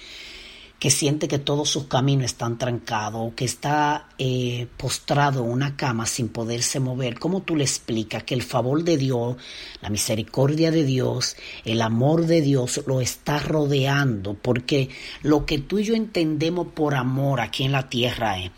que 0.79 0.91
siente 0.91 1.27
que 1.27 1.39
todos 1.39 1.69
sus 1.69 1.85
caminos 1.85 2.25
están 2.25 2.57
trancados 2.57 3.33
que 3.33 3.45
está 3.45 4.09
eh, 4.19 4.67
postrado 4.77 5.43
en 5.43 5.51
una 5.51 5.75
cama 5.75 6.05
sin 6.05 6.29
poderse 6.29 6.79
mover, 6.79 7.17
¿cómo 7.17 7.41
tú 7.41 7.55
le 7.55 7.63
explicas 7.63 8.23
que 8.23 8.35
el 8.35 8.43
favor 8.43 8.83
de 8.83 8.97
Dios, 8.97 9.37
la 9.81 9.89
misericordia 9.89 10.69
de 10.69 10.83
Dios, 10.83 11.35
el 11.65 11.81
amor 11.81 12.27
de 12.27 12.41
Dios 12.41 12.81
lo 12.85 13.01
está 13.01 13.39
rodeando? 13.39 14.35
Porque 14.35 14.89
lo 15.23 15.45
que 15.45 15.57
tú 15.57 15.79
y 15.79 15.83
yo 15.83 15.95
entendemos 15.95 16.67
por 16.67 16.93
amor 16.93 17.41
aquí 17.41 17.63
en 17.63 17.71
la 17.71 17.89
tierra 17.89 18.39
es 18.39 18.51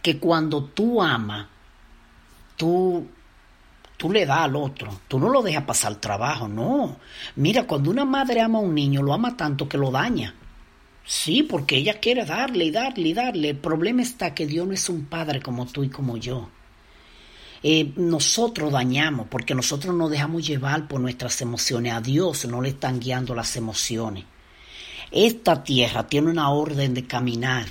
que 0.00 0.18
cuando 0.18 0.64
tú 0.64 1.02
amas, 1.02 1.48
tú 2.56 3.06
tú 3.96 4.12
le 4.12 4.24
das 4.24 4.42
al 4.42 4.54
otro, 4.54 5.00
tú 5.08 5.18
no 5.18 5.28
lo 5.28 5.42
dejas 5.42 5.64
pasar 5.64 5.96
trabajo, 5.96 6.46
no. 6.46 6.98
Mira, 7.34 7.66
cuando 7.66 7.90
una 7.90 8.04
madre 8.04 8.40
ama 8.40 8.58
a 8.58 8.62
un 8.62 8.72
niño, 8.72 9.02
lo 9.02 9.12
ama 9.12 9.36
tanto 9.36 9.68
que 9.68 9.76
lo 9.76 9.90
daña. 9.90 10.36
Sí, 11.10 11.42
porque 11.42 11.76
ella 11.76 12.00
quiere 12.00 12.26
darle 12.26 12.66
y 12.66 12.70
darle 12.70 13.08
y 13.08 13.14
darle. 13.14 13.48
El 13.48 13.56
problema 13.56 14.02
está 14.02 14.34
que 14.34 14.46
Dios 14.46 14.66
no 14.66 14.74
es 14.74 14.90
un 14.90 15.06
padre 15.06 15.40
como 15.40 15.64
tú 15.64 15.82
y 15.82 15.88
como 15.88 16.18
yo. 16.18 16.50
Eh, 17.62 17.92
nosotros 17.96 18.70
dañamos 18.70 19.26
porque 19.30 19.54
nosotros 19.54 19.94
nos 19.94 20.10
dejamos 20.10 20.46
llevar 20.46 20.86
por 20.86 21.00
nuestras 21.00 21.40
emociones. 21.40 21.94
A 21.94 22.02
Dios 22.02 22.44
no 22.44 22.60
le 22.60 22.68
están 22.68 23.00
guiando 23.00 23.34
las 23.34 23.56
emociones. 23.56 24.26
Esta 25.10 25.64
tierra 25.64 26.06
tiene 26.06 26.30
una 26.30 26.50
orden 26.50 26.92
de 26.92 27.06
caminar 27.06 27.68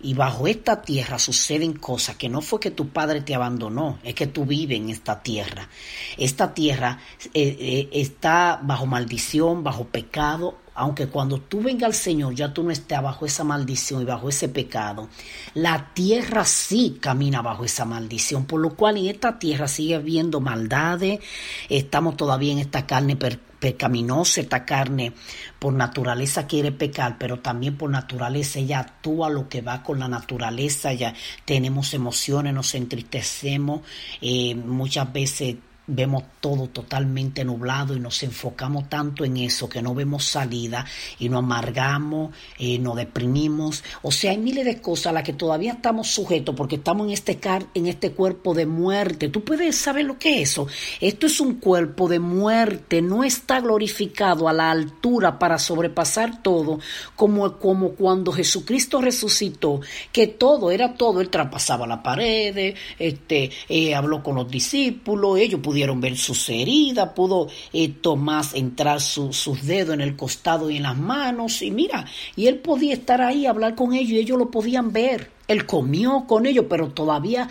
y 0.00 0.14
bajo 0.14 0.46
esta 0.46 0.82
tierra 0.82 1.18
suceden 1.18 1.72
cosas 1.72 2.14
que 2.14 2.28
no 2.28 2.40
fue 2.42 2.60
que 2.60 2.70
tu 2.70 2.90
padre 2.90 3.22
te 3.22 3.34
abandonó, 3.34 3.98
es 4.04 4.14
que 4.14 4.28
tú 4.28 4.44
vives 4.44 4.78
en 4.78 4.88
esta 4.88 5.20
tierra. 5.20 5.68
Esta 6.16 6.54
tierra 6.54 7.00
eh, 7.34 7.56
eh, 7.58 7.88
está 7.92 8.60
bajo 8.62 8.86
maldición, 8.86 9.64
bajo 9.64 9.86
pecado, 9.86 10.61
aunque 10.74 11.08
cuando 11.08 11.38
tú 11.38 11.60
venga 11.60 11.86
al 11.86 11.94
Señor 11.94 12.34
ya 12.34 12.52
tú 12.52 12.62
no 12.62 12.70
estés 12.70 13.00
bajo 13.02 13.26
esa 13.26 13.44
maldición 13.44 14.02
y 14.02 14.04
bajo 14.04 14.28
ese 14.28 14.48
pecado, 14.48 15.08
la 15.54 15.92
tierra 15.94 16.44
sí 16.44 16.98
camina 17.00 17.42
bajo 17.42 17.64
esa 17.64 17.84
maldición, 17.84 18.46
por 18.46 18.60
lo 18.60 18.74
cual 18.74 18.96
en 18.96 19.06
esta 19.06 19.38
tierra 19.38 19.68
sigue 19.68 19.94
habiendo 19.94 20.40
maldades, 20.40 21.20
estamos 21.68 22.16
todavía 22.16 22.52
en 22.52 22.58
esta 22.58 22.86
carne 22.86 23.16
pecaminosa, 23.16 24.40
esta 24.40 24.64
carne 24.64 25.12
por 25.58 25.72
naturaleza 25.72 26.46
quiere 26.46 26.72
pecar, 26.72 27.16
pero 27.18 27.38
también 27.38 27.76
por 27.76 27.90
naturaleza 27.90 28.58
ella 28.58 28.80
actúa 28.80 29.30
lo 29.30 29.48
que 29.48 29.60
va 29.60 29.82
con 29.82 29.98
la 30.00 30.08
naturaleza, 30.08 30.92
ya 30.92 31.14
tenemos 31.44 31.94
emociones, 31.94 32.52
nos 32.54 32.74
entristecemos, 32.74 33.82
eh, 34.20 34.54
muchas 34.54 35.12
veces 35.12 35.56
vemos 35.86 36.22
todo 36.40 36.68
totalmente 36.68 37.44
nublado 37.44 37.96
y 37.96 38.00
nos 38.00 38.22
enfocamos 38.22 38.88
tanto 38.88 39.24
en 39.24 39.36
eso 39.36 39.68
que 39.68 39.82
no 39.82 39.94
vemos 39.94 40.24
salida 40.24 40.86
y 41.18 41.28
nos 41.28 41.40
amargamos, 41.40 42.34
eh, 42.58 42.78
nos 42.78 42.96
deprimimos. 42.96 43.82
O 44.02 44.12
sea, 44.12 44.30
hay 44.30 44.38
miles 44.38 44.64
de 44.64 44.80
cosas 44.80 45.06
a 45.08 45.12
las 45.12 45.24
que 45.24 45.32
todavía 45.32 45.72
estamos 45.72 46.08
sujetos 46.08 46.54
porque 46.54 46.76
estamos 46.76 47.08
en 47.08 47.12
este, 47.12 47.38
en 47.74 47.86
este 47.86 48.12
cuerpo 48.12 48.54
de 48.54 48.66
muerte. 48.66 49.28
Tú 49.28 49.44
puedes 49.44 49.76
saber 49.76 50.04
lo 50.04 50.18
que 50.18 50.40
es 50.40 50.50
eso. 50.50 50.66
Esto 51.00 51.26
es 51.26 51.40
un 51.40 51.54
cuerpo 51.54 52.08
de 52.08 52.20
muerte, 52.20 53.02
no 53.02 53.24
está 53.24 53.60
glorificado 53.60 54.48
a 54.48 54.52
la 54.52 54.70
altura 54.70 55.38
para 55.38 55.58
sobrepasar 55.58 56.42
todo, 56.42 56.78
como, 57.16 57.58
como 57.58 57.90
cuando 57.90 58.32
Jesucristo 58.32 59.00
resucitó, 59.00 59.80
que 60.12 60.26
todo 60.26 60.70
era 60.70 60.94
todo. 60.94 61.20
Él 61.20 61.28
traspasaba 61.28 61.86
la 61.86 62.02
pared, 62.02 62.74
este, 62.98 63.50
eh, 63.68 63.94
habló 63.94 64.22
con 64.22 64.36
los 64.36 64.50
discípulos, 64.50 65.38
ellos 65.38 65.60
pudieron 65.60 65.71
ver 65.72 66.16
sus 66.16 66.48
heridas, 66.48 67.10
pudo 67.14 67.48
eh, 67.72 67.88
Tomás 67.88 68.54
entrar 68.54 69.00
sus 69.00 69.66
dedos 69.66 69.94
en 69.94 70.00
el 70.00 70.16
costado 70.16 70.70
y 70.70 70.76
en 70.76 70.84
las 70.84 70.96
manos, 70.96 71.62
y 71.62 71.70
mira, 71.70 72.06
y 72.36 72.46
él 72.46 72.58
podía 72.58 72.94
estar 72.94 73.20
ahí, 73.20 73.46
hablar 73.46 73.74
con 73.74 73.92
ellos, 73.92 74.12
y 74.12 74.18
ellos 74.18 74.38
lo 74.38 74.50
podían 74.50 74.92
ver. 74.92 75.30
Él 75.48 75.66
comió 75.66 76.24
con 76.26 76.46
ellos, 76.46 76.66
pero 76.68 76.88
todavía 76.88 77.48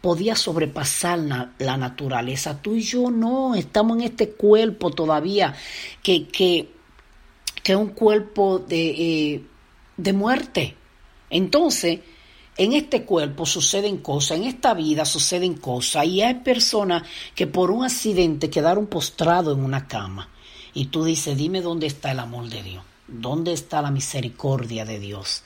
podía 0.00 0.34
sobrepasar 0.34 1.18
la, 1.18 1.76
naturaleza. 1.76 2.60
Tú 2.60 2.74
y 2.74 2.82
yo 2.82 3.10
no, 3.10 3.54
estamos 3.54 3.98
en 3.98 4.04
este 4.04 4.30
cuerpo 4.30 4.90
todavía 4.90 5.54
que, 6.02 6.26
que, 6.28 6.68
que 7.62 7.72
es 7.72 7.78
un 7.78 7.88
cuerpo 7.88 8.58
de, 8.58 8.88
eh, 8.88 9.42
de 9.96 10.12
muerte. 10.12 10.76
Entonces, 11.28 12.00
en 12.60 12.74
este 12.74 13.06
cuerpo 13.06 13.46
suceden 13.46 13.96
cosas, 13.96 14.36
en 14.36 14.44
esta 14.44 14.74
vida 14.74 15.06
suceden 15.06 15.54
cosas 15.54 16.04
y 16.04 16.20
hay 16.20 16.34
personas 16.34 17.04
que 17.34 17.46
por 17.46 17.70
un 17.70 17.86
accidente 17.86 18.50
quedaron 18.50 18.86
postrados 18.86 19.56
en 19.56 19.64
una 19.64 19.88
cama. 19.88 20.28
Y 20.74 20.88
tú 20.88 21.04
dices, 21.04 21.38
dime 21.38 21.62
dónde 21.62 21.86
está 21.86 22.10
el 22.10 22.18
amor 22.18 22.50
de 22.50 22.62
Dios, 22.62 22.84
dónde 23.08 23.54
está 23.54 23.80
la 23.80 23.90
misericordia 23.90 24.84
de 24.84 24.98
Dios. 24.98 25.42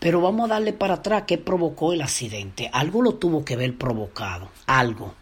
Pero 0.00 0.20
vamos 0.20 0.46
a 0.46 0.54
darle 0.54 0.72
para 0.72 0.94
atrás 0.94 1.22
qué 1.24 1.38
provocó 1.38 1.92
el 1.92 2.02
accidente. 2.02 2.68
Algo 2.72 3.00
lo 3.00 3.14
tuvo 3.14 3.44
que 3.44 3.54
ver 3.54 3.78
provocado, 3.78 4.48
algo. 4.66 5.14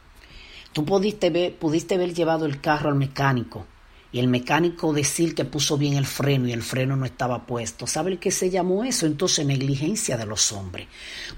Tú 0.72 0.86
pudiste 0.86 1.28
ver, 1.28 1.56
pudiste 1.56 1.96
haber 1.96 2.14
llevado 2.14 2.46
el 2.46 2.62
carro 2.62 2.88
al 2.88 2.96
mecánico 2.96 3.66
y 4.10 4.20
el 4.20 4.28
mecánico 4.28 4.92
decir 4.92 5.34
que 5.34 5.44
puso 5.44 5.76
bien 5.76 5.94
el 5.94 6.06
freno 6.06 6.48
y 6.48 6.52
el 6.52 6.62
freno 6.62 6.96
no 6.96 7.04
estaba 7.04 7.46
puesto. 7.46 7.86
¿Sabe 7.86 8.12
el 8.12 8.18
se 8.32 8.50
llamó 8.50 8.84
eso? 8.84 9.06
Entonces 9.06 9.44
negligencia 9.44 10.16
de 10.16 10.26
los 10.26 10.52
hombres, 10.52 10.86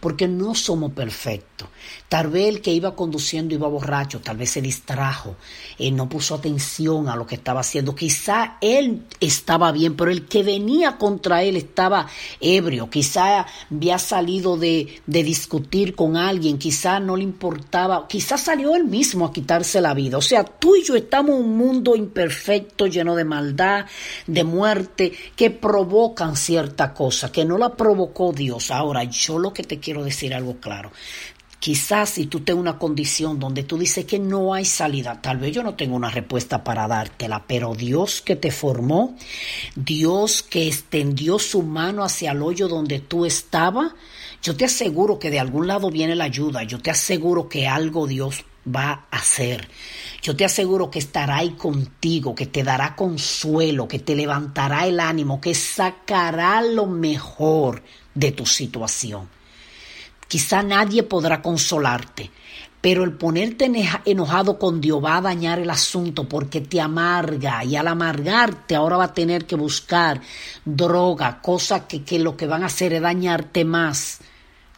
porque 0.00 0.29
no 0.29 0.55
somos 0.55 0.93
perfectos. 0.93 1.69
Tal 2.09 2.29
vez 2.29 2.49
el 2.49 2.61
que 2.61 2.73
iba 2.73 2.95
conduciendo 2.95 3.55
iba 3.55 3.69
borracho, 3.69 4.21
tal 4.21 4.37
vez 4.37 4.50
se 4.50 4.62
distrajo, 4.62 5.37
él 5.79 5.97
no 5.97 6.09
puso 6.09 6.35
atención 6.35 7.09
a 7.09 7.17
lo 7.17 7.27
que 7.27 7.37
estaba 7.37 7.61
haciendo. 7.61 7.95
Quizá 7.95 8.59
él 8.61 9.05
estaba 9.21 9.73
bien, 9.73 9.97
pero 9.97 10.11
el 10.11 10.27
que 10.27 10.43
venía 10.43 10.97
contra 10.97 11.43
él 11.43 11.57
estaba 11.57 12.07
ebrio, 12.41 12.91
quizá 12.91 13.47
había 13.71 13.99
salido 13.99 14.57
de, 14.57 15.00
de 15.07 15.23
discutir 15.23 15.95
con 15.95 16.17
alguien, 16.17 16.59
quizá 16.59 17.00
no 17.00 17.17
le 17.17 17.25
importaba, 17.25 18.07
quizá 18.09 18.37
salió 18.37 18.77
él 18.77 18.85
mismo 18.85 19.27
a 19.27 19.33
quitarse 19.33 19.81
la 19.81 19.95
vida. 19.95 20.19
O 20.19 20.23
sea, 20.23 20.45
tú 20.45 20.77
y 20.77 20.85
yo 20.85 20.97
estamos 20.97 21.37
en 21.37 21.45
un 21.45 21.57
mundo 21.57 21.97
imperfecto 21.97 22.61
lleno 22.87 23.17
de 23.17 23.25
maldad, 23.25 23.87
de 24.27 24.45
muerte, 24.45 25.12
que 25.37 25.50
provocan 25.50 26.37
cierta 26.37 26.93
cosa, 26.93 27.31
que 27.33 27.45
no 27.45 27.59
la 27.59 27.77
provocó 27.77 28.33
Dios. 28.33 28.71
Ahora, 28.71 29.05
yo 29.05 29.39
lo 29.39 29.53
que 29.53 29.62
te 29.62 29.79
quiero 29.79 30.05
decir 30.05 30.35
algo 30.35 30.57
claro. 30.57 30.91
Quizás 31.61 32.09
si 32.09 32.25
tú 32.25 32.41
tienes 32.41 32.59
una 32.59 32.79
condición 32.79 33.39
donde 33.39 33.65
tú 33.65 33.77
dices 33.77 34.07
que 34.07 34.19
no 34.19 34.55
hay 34.55 34.65
salida, 34.65 35.21
tal 35.21 35.37
vez 35.37 35.53
yo 35.53 35.62
no 35.62 35.75
tengo 35.75 35.95
una 35.95 36.09
respuesta 36.09 36.65
para 36.65 36.89
dártela, 36.89 37.45
pero 37.47 37.75
Dios 37.75 38.23
que 38.23 38.35
te 38.35 38.50
formó, 38.50 39.15
Dios 39.77 40.43
que 40.43 40.67
extendió 40.67 41.39
su 41.39 41.62
mano 41.62 42.03
hacia 42.03 42.33
el 42.33 42.41
hoyo 42.41 42.67
donde 42.67 43.00
tú 43.00 43.27
estabas, 43.27 43.93
yo 44.43 44.57
te 44.57 44.65
aseguro 44.65 45.19
que 45.19 45.29
de 45.29 45.39
algún 45.39 45.67
lado 45.67 45.91
viene 45.91 46.17
la 46.17 46.25
ayuda, 46.25 46.62
yo 46.62 46.79
te 46.79 46.91
aseguro 46.91 47.50
que 47.50 47.69
algo 47.69 48.07
Dios 48.07 48.43
va 48.67 49.07
a 49.11 49.19
hacer. 49.19 49.69
Yo 50.23 50.37
te 50.37 50.45
aseguro 50.45 50.91
que 50.91 50.99
estará 50.99 51.39
ahí 51.39 51.50
contigo, 51.53 52.35
que 52.35 52.47
te 52.47 52.62
dará 52.62 52.95
consuelo, 52.95 53.89
que 53.89 54.00
te 54.00 54.15
levantará 54.15 54.87
el 54.87 55.00
ánimo, 55.00 55.41
que 55.41 55.55
sacará 55.55 56.61
lo 56.61 56.87
mejor 56.87 57.83
de 58.15 58.33
tu 58.33 58.45
situación. 58.45 59.29
Quizá 60.29 60.62
nadie 60.62 61.03
podrá 61.05 61.41
consolarte, 61.41 62.31
pero 62.83 63.03
el 63.03 63.15
ponerte 63.15 63.71
enojado 64.05 64.59
con 64.59 64.81
Dios 64.81 65.03
va 65.03 65.17
a 65.17 65.23
dañar 65.23 65.59
el 65.59 65.71
asunto 65.71 66.29
porque 66.29 66.61
te 66.61 66.81
amarga 66.81 67.65
y 67.65 67.77
al 67.77 67.89
amargarte 67.89 68.77
ahora 68.77 68.99
va 68.99 69.05
a 69.05 69.15
tener 69.15 69.47
que 69.47 69.57
buscar 69.57 70.21
droga, 70.65 71.41
cosas 71.41 71.83
que, 71.89 72.05
que 72.05 72.19
lo 72.19 72.37
que 72.37 72.47
van 72.47 72.62
a 72.62 72.67
hacer 72.67 72.93
es 72.93 73.03
dañarte 73.03 73.65
más 73.65 74.21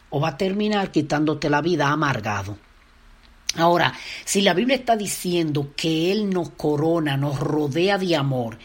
o 0.09 0.21
va 0.21 0.29
a 0.29 0.37
terminar 0.37 0.89
quitándote 0.89 1.49
la 1.49 1.61
vida 1.61 1.89
amargado. 1.89 2.57
Ahora, 3.55 3.93
si 4.25 4.41
la 4.41 4.55
Biblia 4.55 4.75
está 4.75 4.95
diciendo 4.95 5.73
que 5.75 6.11
Él 6.11 6.29
nos 6.31 6.49
corona, 6.51 7.17
nos 7.17 7.39
rodea 7.39 7.99
de 7.99 8.15
amor, 8.15 8.57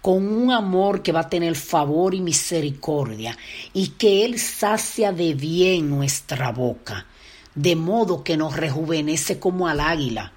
con 0.00 0.26
un 0.26 0.50
amor 0.50 1.02
que 1.02 1.12
va 1.12 1.20
a 1.20 1.28
tener 1.28 1.54
favor 1.54 2.12
y 2.12 2.20
misericordia, 2.20 3.38
y 3.72 3.90
que 3.90 4.24
Él 4.24 4.40
sacia 4.40 5.12
de 5.12 5.34
bien 5.34 5.88
nuestra 5.88 6.50
boca, 6.50 7.06
de 7.54 7.76
modo 7.76 8.24
que 8.24 8.36
nos 8.36 8.56
rejuvenece 8.56 9.38
como 9.38 9.68
al 9.68 9.78
águila. 9.78 10.32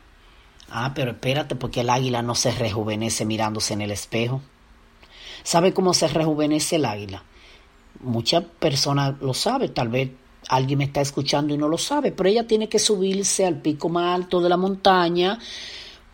Ah, 0.70 0.92
pero 0.94 1.12
espérate, 1.12 1.56
porque 1.56 1.82
el 1.82 1.90
águila 1.90 2.22
no 2.22 2.36
se 2.36 2.52
rejuvenece 2.52 3.26
mirándose 3.26 3.74
en 3.74 3.82
el 3.82 3.92
espejo. 3.92 4.42
¿Sabe 5.42 5.74
cómo 5.74 5.96
se 5.96 6.08
rejuvenece 6.08 6.76
el 6.76 6.86
águila? 6.86 7.24
Muchas 8.02 8.44
personas 8.44 9.16
lo 9.20 9.34
saben, 9.34 9.74
tal 9.74 9.88
vez 9.88 10.12
Alguien 10.50 10.80
me 10.80 10.86
está 10.86 11.02
escuchando 11.02 11.54
y 11.54 11.58
no 11.58 11.68
lo 11.68 11.78
sabe, 11.78 12.12
pero 12.12 12.30
ella 12.30 12.48
tiene 12.48 12.70
que 12.70 12.80
subirse 12.80 13.46
al 13.46 13.62
pico 13.62 13.90
más 13.90 14.16
alto 14.16 14.42
de 14.42 14.50
la 14.50 14.58
montaña, 14.58 15.40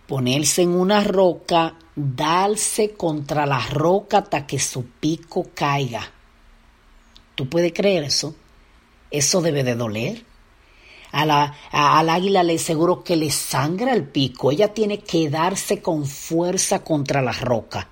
ponerse 0.07 0.61
en 0.61 0.69
una 0.69 1.03
roca, 1.03 1.75
darse 1.95 2.91
contra 2.91 3.45
la 3.45 3.59
roca 3.67 4.19
hasta 4.19 4.47
que 4.47 4.59
su 4.59 4.85
pico 4.85 5.47
caiga. 5.53 6.11
¿Tú 7.35 7.49
puedes 7.49 7.73
creer 7.73 8.03
eso? 8.03 8.35
Eso 9.09 9.41
debe 9.41 9.63
de 9.63 9.75
doler. 9.75 10.25
A 11.11 11.25
la, 11.25 11.55
al 11.71 12.09
águila 12.09 12.43
le 12.43 12.57
seguro 12.57 13.03
que 13.03 13.17
le 13.17 13.31
sangra 13.31 13.93
el 13.93 14.05
pico. 14.05 14.51
Ella 14.51 14.73
tiene 14.73 14.99
que 14.99 15.29
darse 15.29 15.81
con 15.81 16.05
fuerza 16.05 16.83
contra 16.83 17.21
la 17.21 17.33
roca 17.33 17.89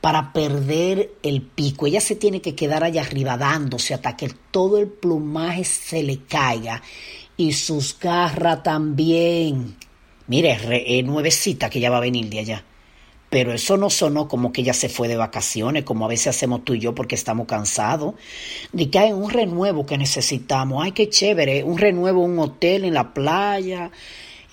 para 0.00 0.32
perder 0.32 1.10
el 1.22 1.42
pico. 1.42 1.86
Ella 1.86 2.00
se 2.00 2.16
tiene 2.16 2.40
que 2.40 2.54
quedar 2.54 2.84
allá 2.84 3.02
arriba 3.02 3.36
dándose 3.36 3.94
hasta 3.94 4.16
que 4.16 4.30
todo 4.50 4.78
el 4.78 4.88
plumaje 4.88 5.64
se 5.64 6.02
le 6.02 6.18
caiga 6.24 6.82
y 7.36 7.52
sus 7.52 7.98
garras 7.98 8.62
también. 8.62 9.76
Mire, 10.28 10.58
es 10.86 11.04
nuevecita 11.04 11.70
que 11.70 11.80
ya 11.80 11.90
va 11.90 11.98
a 11.98 12.00
venir 12.00 12.28
de 12.28 12.38
allá. 12.40 12.64
Pero 13.28 13.52
eso 13.52 13.76
no 13.76 13.90
sonó 13.90 14.28
como 14.28 14.52
que 14.52 14.60
ella 14.60 14.72
se 14.72 14.88
fue 14.88 15.08
de 15.08 15.16
vacaciones, 15.16 15.82
como 15.84 16.04
a 16.04 16.08
veces 16.08 16.28
hacemos 16.28 16.64
tú 16.64 16.74
y 16.74 16.80
yo 16.80 16.94
porque 16.94 17.16
estamos 17.16 17.46
cansados. 17.46 18.14
De 18.72 18.88
que 18.88 18.98
hay 18.98 19.12
un 19.12 19.30
renuevo 19.30 19.84
que 19.84 19.98
necesitamos. 19.98 20.84
Ay, 20.84 20.92
qué 20.92 21.08
chévere, 21.08 21.64
un 21.64 21.78
renuevo, 21.78 22.22
un 22.22 22.38
hotel 22.38 22.84
en 22.84 22.94
la 22.94 23.12
playa. 23.12 23.90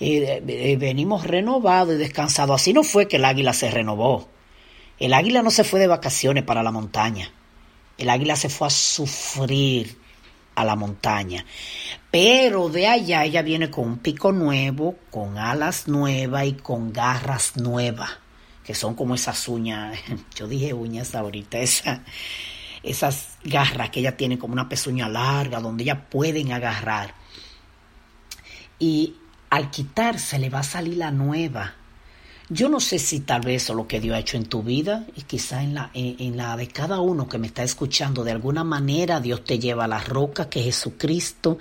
Eh, 0.00 0.42
eh, 0.46 0.76
venimos 0.76 1.26
renovados 1.26 1.94
y 1.94 1.98
descansados. 1.98 2.60
Así 2.60 2.72
no 2.72 2.82
fue 2.82 3.06
que 3.06 3.16
el 3.16 3.24
águila 3.24 3.52
se 3.52 3.70
renovó. 3.70 4.28
El 4.98 5.12
águila 5.12 5.42
no 5.42 5.50
se 5.50 5.64
fue 5.64 5.80
de 5.80 5.86
vacaciones 5.86 6.44
para 6.44 6.62
la 6.62 6.70
montaña. 6.70 7.30
El 7.98 8.10
águila 8.10 8.36
se 8.36 8.48
fue 8.48 8.68
a 8.68 8.70
sufrir 8.70 9.98
a 10.54 10.64
la 10.64 10.76
montaña. 10.76 11.44
Pero 12.10 12.68
de 12.68 12.86
allá 12.86 13.24
ella 13.24 13.42
viene 13.42 13.70
con 13.70 13.86
un 13.86 13.98
pico 13.98 14.32
nuevo, 14.32 14.96
con 15.10 15.38
alas 15.38 15.88
nuevas 15.88 16.46
y 16.46 16.52
con 16.54 16.92
garras 16.92 17.56
nuevas, 17.56 18.10
que 18.64 18.74
son 18.74 18.94
como 18.94 19.14
esas 19.14 19.48
uñas, 19.48 19.98
yo 20.34 20.46
dije 20.46 20.72
uñas 20.72 21.14
ahorita, 21.14 21.58
esas 22.82 23.38
garras 23.42 23.90
que 23.90 24.00
ella 24.00 24.16
tiene 24.16 24.38
como 24.38 24.52
una 24.52 24.68
pezuña 24.68 25.08
larga, 25.08 25.60
donde 25.60 25.82
ella 25.82 26.08
pueden 26.08 26.52
agarrar. 26.52 27.14
Y 28.78 29.16
al 29.50 29.70
quitarse 29.70 30.38
le 30.38 30.50
va 30.50 30.60
a 30.60 30.64
salir 30.64 30.98
la 30.98 31.10
nueva 31.10 31.74
yo 32.48 32.68
no 32.68 32.78
sé 32.78 32.98
si 32.98 33.20
tal 33.20 33.40
vez 33.40 33.68
lo 33.70 33.86
que 33.86 34.00
Dios 34.00 34.16
ha 34.16 34.18
hecho 34.18 34.36
en 34.36 34.46
tu 34.46 34.62
vida 34.62 35.06
y 35.16 35.22
quizá 35.22 35.62
en 35.62 35.74
la, 35.74 35.90
en, 35.94 36.36
la 36.36 36.56
de 36.56 36.68
cada 36.68 37.00
uno 37.00 37.28
que 37.28 37.38
me 37.38 37.46
está 37.46 37.62
escuchando, 37.62 38.22
de 38.22 38.32
alguna 38.32 38.64
manera 38.64 39.20
Dios 39.20 39.44
te 39.44 39.58
lleva 39.58 39.84
a 39.84 39.88
la 39.88 39.98
roca 39.98 40.50
que 40.50 40.60
es 40.60 40.66
Jesucristo 40.66 41.58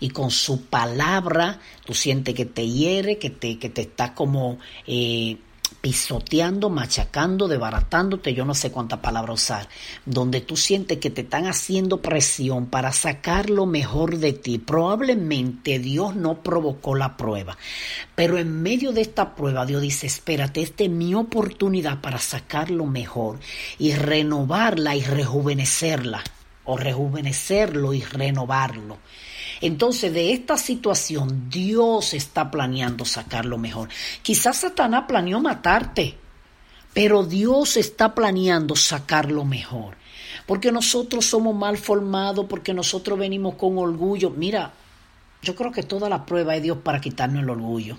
y 0.00 0.10
con 0.10 0.30
su 0.30 0.66
palabra 0.66 1.60
tú 1.84 1.92
sientes 1.92 2.34
que 2.34 2.46
te 2.46 2.66
hiere, 2.66 3.18
que 3.18 3.30
te, 3.30 3.58
que 3.58 3.68
te 3.68 3.82
está 3.82 4.14
como 4.14 4.58
eh, 4.86 5.36
pisoteando, 5.80 6.70
machacando, 6.70 7.48
debaratándote, 7.48 8.34
yo 8.34 8.44
no 8.44 8.54
sé 8.54 8.70
cuánta 8.70 9.02
palabra 9.02 9.32
usar, 9.32 9.68
donde 10.06 10.40
tú 10.40 10.56
sientes 10.56 10.98
que 10.98 11.10
te 11.10 11.22
están 11.22 11.46
haciendo 11.46 12.00
presión 12.00 12.66
para 12.66 12.92
sacar 12.92 13.50
lo 13.50 13.66
mejor 13.66 14.18
de 14.18 14.32
ti. 14.32 14.58
Probablemente 14.58 15.78
Dios 15.78 16.16
no 16.16 16.42
provocó 16.42 16.94
la 16.94 17.16
prueba, 17.16 17.56
pero 18.14 18.38
en 18.38 18.62
medio 18.62 18.92
de 18.92 19.02
esta 19.02 19.34
prueba 19.34 19.66
Dios 19.66 19.82
dice, 19.82 20.06
espérate, 20.06 20.62
esta 20.62 20.84
es 20.84 20.90
mi 20.90 21.14
oportunidad 21.14 22.00
para 22.00 22.18
sacar 22.18 22.70
lo 22.70 22.86
mejor 22.86 23.38
y 23.78 23.92
renovarla 23.92 24.96
y 24.96 25.02
rejuvenecerla, 25.02 26.22
o 26.64 26.76
rejuvenecerlo 26.76 27.92
y 27.94 28.00
renovarlo. 28.02 28.98
Entonces, 29.64 30.12
de 30.12 30.34
esta 30.34 30.58
situación, 30.58 31.48
Dios 31.48 32.12
está 32.12 32.50
planeando 32.50 33.06
sacar 33.06 33.46
lo 33.46 33.56
mejor. 33.56 33.88
Quizás 34.20 34.58
Satanás 34.58 35.04
planeó 35.08 35.40
matarte, 35.40 36.18
pero 36.92 37.24
Dios 37.24 37.78
está 37.78 38.14
planeando 38.14 38.76
sacar 38.76 39.32
lo 39.32 39.46
mejor. 39.46 39.96
Porque 40.44 40.70
nosotros 40.70 41.24
somos 41.24 41.56
mal 41.56 41.78
formados, 41.78 42.44
porque 42.46 42.74
nosotros 42.74 43.18
venimos 43.18 43.54
con 43.54 43.78
orgullo. 43.78 44.28
Mira, 44.28 44.74
yo 45.40 45.54
creo 45.54 45.72
que 45.72 45.82
toda 45.82 46.10
la 46.10 46.26
prueba 46.26 46.54
es 46.54 46.62
Dios 46.62 46.76
para 46.84 47.00
quitarnos 47.00 47.42
el 47.42 47.48
orgullo. 47.48 47.96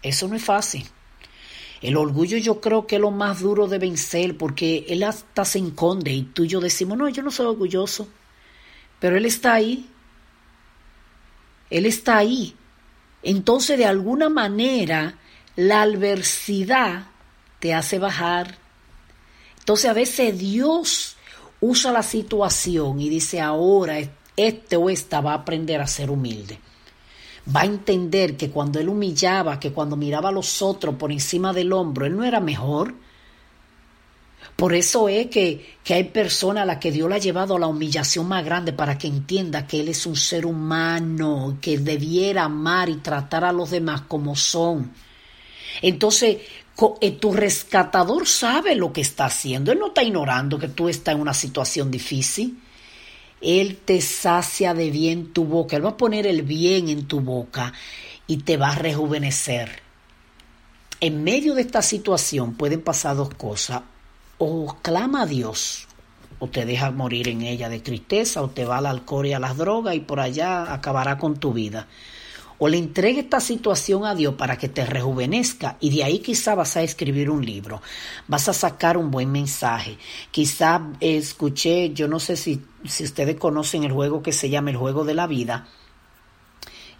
Eso 0.00 0.28
no 0.28 0.36
es 0.36 0.44
fácil. 0.44 0.86
El 1.82 1.96
orgullo 1.96 2.38
yo 2.38 2.60
creo 2.60 2.86
que 2.86 2.94
es 2.94 3.00
lo 3.00 3.10
más 3.10 3.40
duro 3.40 3.66
de 3.66 3.80
vencer 3.80 4.38
porque 4.38 4.86
él 4.88 5.02
hasta 5.02 5.44
se 5.44 5.58
esconde 5.58 6.12
y 6.12 6.22
tú 6.22 6.44
y 6.44 6.48
yo 6.48 6.60
decimos, 6.60 6.96
no, 6.96 7.08
yo 7.08 7.24
no 7.24 7.32
soy 7.32 7.46
orgulloso. 7.46 8.06
Pero 9.00 9.16
él 9.16 9.26
está 9.26 9.54
ahí 9.54 9.90
él 11.74 11.86
está 11.86 12.18
ahí. 12.18 12.54
Entonces, 13.22 13.76
de 13.78 13.86
alguna 13.86 14.28
manera, 14.28 15.18
la 15.56 15.82
adversidad 15.82 17.06
te 17.58 17.74
hace 17.74 17.98
bajar. 17.98 18.58
Entonces, 19.58 19.90
a 19.90 19.92
veces 19.94 20.38
Dios 20.38 21.16
usa 21.60 21.90
la 21.90 22.02
situación 22.02 23.00
y 23.00 23.08
dice, 23.08 23.40
ahora 23.40 23.96
este 24.36 24.76
o 24.76 24.88
esta 24.88 25.20
va 25.20 25.32
a 25.32 25.36
aprender 25.38 25.80
a 25.80 25.86
ser 25.86 26.10
humilde. 26.10 26.60
Va 27.54 27.62
a 27.62 27.66
entender 27.66 28.36
que 28.36 28.50
cuando 28.50 28.78
él 28.78 28.88
humillaba, 28.88 29.58
que 29.58 29.72
cuando 29.72 29.96
miraba 29.96 30.28
a 30.28 30.32
los 30.32 30.62
otros 30.62 30.94
por 30.94 31.10
encima 31.10 31.52
del 31.52 31.72
hombro, 31.72 32.06
él 32.06 32.16
no 32.16 32.24
era 32.24 32.40
mejor, 32.40 32.94
por 34.56 34.72
eso 34.72 35.08
es 35.08 35.26
que, 35.26 35.74
que 35.82 35.94
hay 35.94 36.04
personas 36.04 36.62
a 36.62 36.66
las 36.66 36.78
que 36.78 36.92
Dios 36.92 37.08
le 37.08 37.16
ha 37.16 37.18
llevado 37.18 37.56
a 37.56 37.58
la 37.58 37.66
humillación 37.66 38.28
más 38.28 38.44
grande 38.44 38.72
para 38.72 38.96
que 38.96 39.08
entienda 39.08 39.66
que 39.66 39.80
Él 39.80 39.88
es 39.88 40.06
un 40.06 40.16
ser 40.16 40.46
humano, 40.46 41.58
que 41.60 41.78
debiera 41.78 42.44
amar 42.44 42.88
y 42.88 42.96
tratar 42.96 43.44
a 43.44 43.52
los 43.52 43.70
demás 43.70 44.02
como 44.02 44.36
son. 44.36 44.92
Entonces, 45.82 46.38
eh, 47.00 47.10
tu 47.12 47.32
rescatador 47.32 48.28
sabe 48.28 48.76
lo 48.76 48.92
que 48.92 49.00
está 49.00 49.26
haciendo. 49.26 49.72
Él 49.72 49.78
no 49.80 49.88
está 49.88 50.02
ignorando 50.02 50.58
que 50.58 50.68
tú 50.68 50.88
estás 50.88 51.14
en 51.14 51.20
una 51.20 51.34
situación 51.34 51.90
difícil. 51.90 52.58
Él 53.40 53.78
te 53.84 54.00
sacia 54.00 54.72
de 54.72 54.90
bien 54.90 55.32
tu 55.32 55.44
boca. 55.44 55.76
Él 55.76 55.84
va 55.84 55.90
a 55.90 55.96
poner 55.96 56.26
el 56.26 56.42
bien 56.42 56.88
en 56.88 57.06
tu 57.06 57.20
boca 57.20 57.72
y 58.26 58.38
te 58.38 58.56
va 58.56 58.70
a 58.70 58.74
rejuvenecer. 58.76 59.82
En 61.00 61.24
medio 61.24 61.54
de 61.54 61.62
esta 61.62 61.82
situación 61.82 62.54
pueden 62.54 62.82
pasar 62.82 63.16
dos 63.16 63.34
cosas. 63.34 63.82
O 64.38 64.76
clama 64.82 65.22
a 65.22 65.26
Dios, 65.26 65.86
o 66.38 66.48
te 66.48 66.64
deja 66.64 66.90
morir 66.90 67.28
en 67.28 67.42
ella 67.42 67.68
de 67.68 67.80
tristeza, 67.80 68.42
o 68.42 68.50
te 68.50 68.64
va 68.64 68.78
al 68.78 68.86
alcohol 68.86 69.26
y 69.26 69.32
a 69.32 69.38
las 69.38 69.56
drogas 69.56 69.94
y 69.94 70.00
por 70.00 70.20
allá 70.20 70.72
acabará 70.72 71.18
con 71.18 71.36
tu 71.36 71.52
vida 71.52 71.86
o 72.58 72.68
le 72.68 72.78
entregue 72.78 73.20
esta 73.20 73.40
situación 73.40 74.04
a 74.04 74.14
Dios 74.14 74.34
para 74.34 74.56
que 74.56 74.68
te 74.68 74.86
rejuvenezca 74.86 75.76
y 75.80 75.90
de 75.90 76.04
ahí 76.04 76.20
quizá 76.20 76.54
vas 76.54 76.76
a 76.76 76.82
escribir 76.82 77.30
un 77.30 77.44
libro, 77.44 77.82
vas 78.28 78.48
a 78.48 78.52
sacar 78.52 78.96
un 78.96 79.10
buen 79.10 79.30
mensaje. 79.30 79.98
Quizá 80.30 80.80
escuché, 81.00 81.92
yo 81.92 82.08
no 82.08 82.20
sé 82.20 82.36
si, 82.36 82.62
si 82.84 83.04
ustedes 83.04 83.36
conocen 83.36 83.84
el 83.84 83.92
juego 83.92 84.22
que 84.22 84.32
se 84.32 84.50
llama 84.50 84.70
el 84.70 84.76
juego 84.76 85.04
de 85.04 85.14
la 85.14 85.26
vida. 85.26 85.66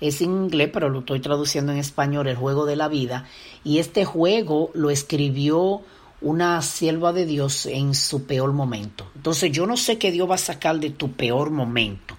Es 0.01 0.21
en 0.21 0.33
inglés, 0.33 0.71
pero 0.73 0.89
lo 0.89 1.01
estoy 1.01 1.21
traduciendo 1.21 1.73
en 1.73 1.79
español, 1.79 2.27
el 2.27 2.37
juego 2.37 2.67
de 2.67 2.77
la 2.77 2.89
vida. 2.89 3.27
Y 3.63 3.79
este 3.79 4.05
juego 4.05 4.71
lo 4.75 4.91
escribió 4.91 5.83
una 6.25 6.63
sierva 6.63 7.13
de 7.13 7.27
Dios 7.27 7.67
en 7.67 7.95
su 7.95 8.25
peor 8.25 8.53
momento. 8.53 9.11
Entonces 9.15 9.53
yo 9.53 9.67
no 9.67 9.77
sé 9.77 9.99
qué 9.99 10.11
Dios 10.11 10.29
va 10.29 10.37
a 10.37 10.39
sacar 10.39 10.81
de 10.81 10.91
tu 10.91 11.13
peor 11.13 11.51
momento. 11.51 12.17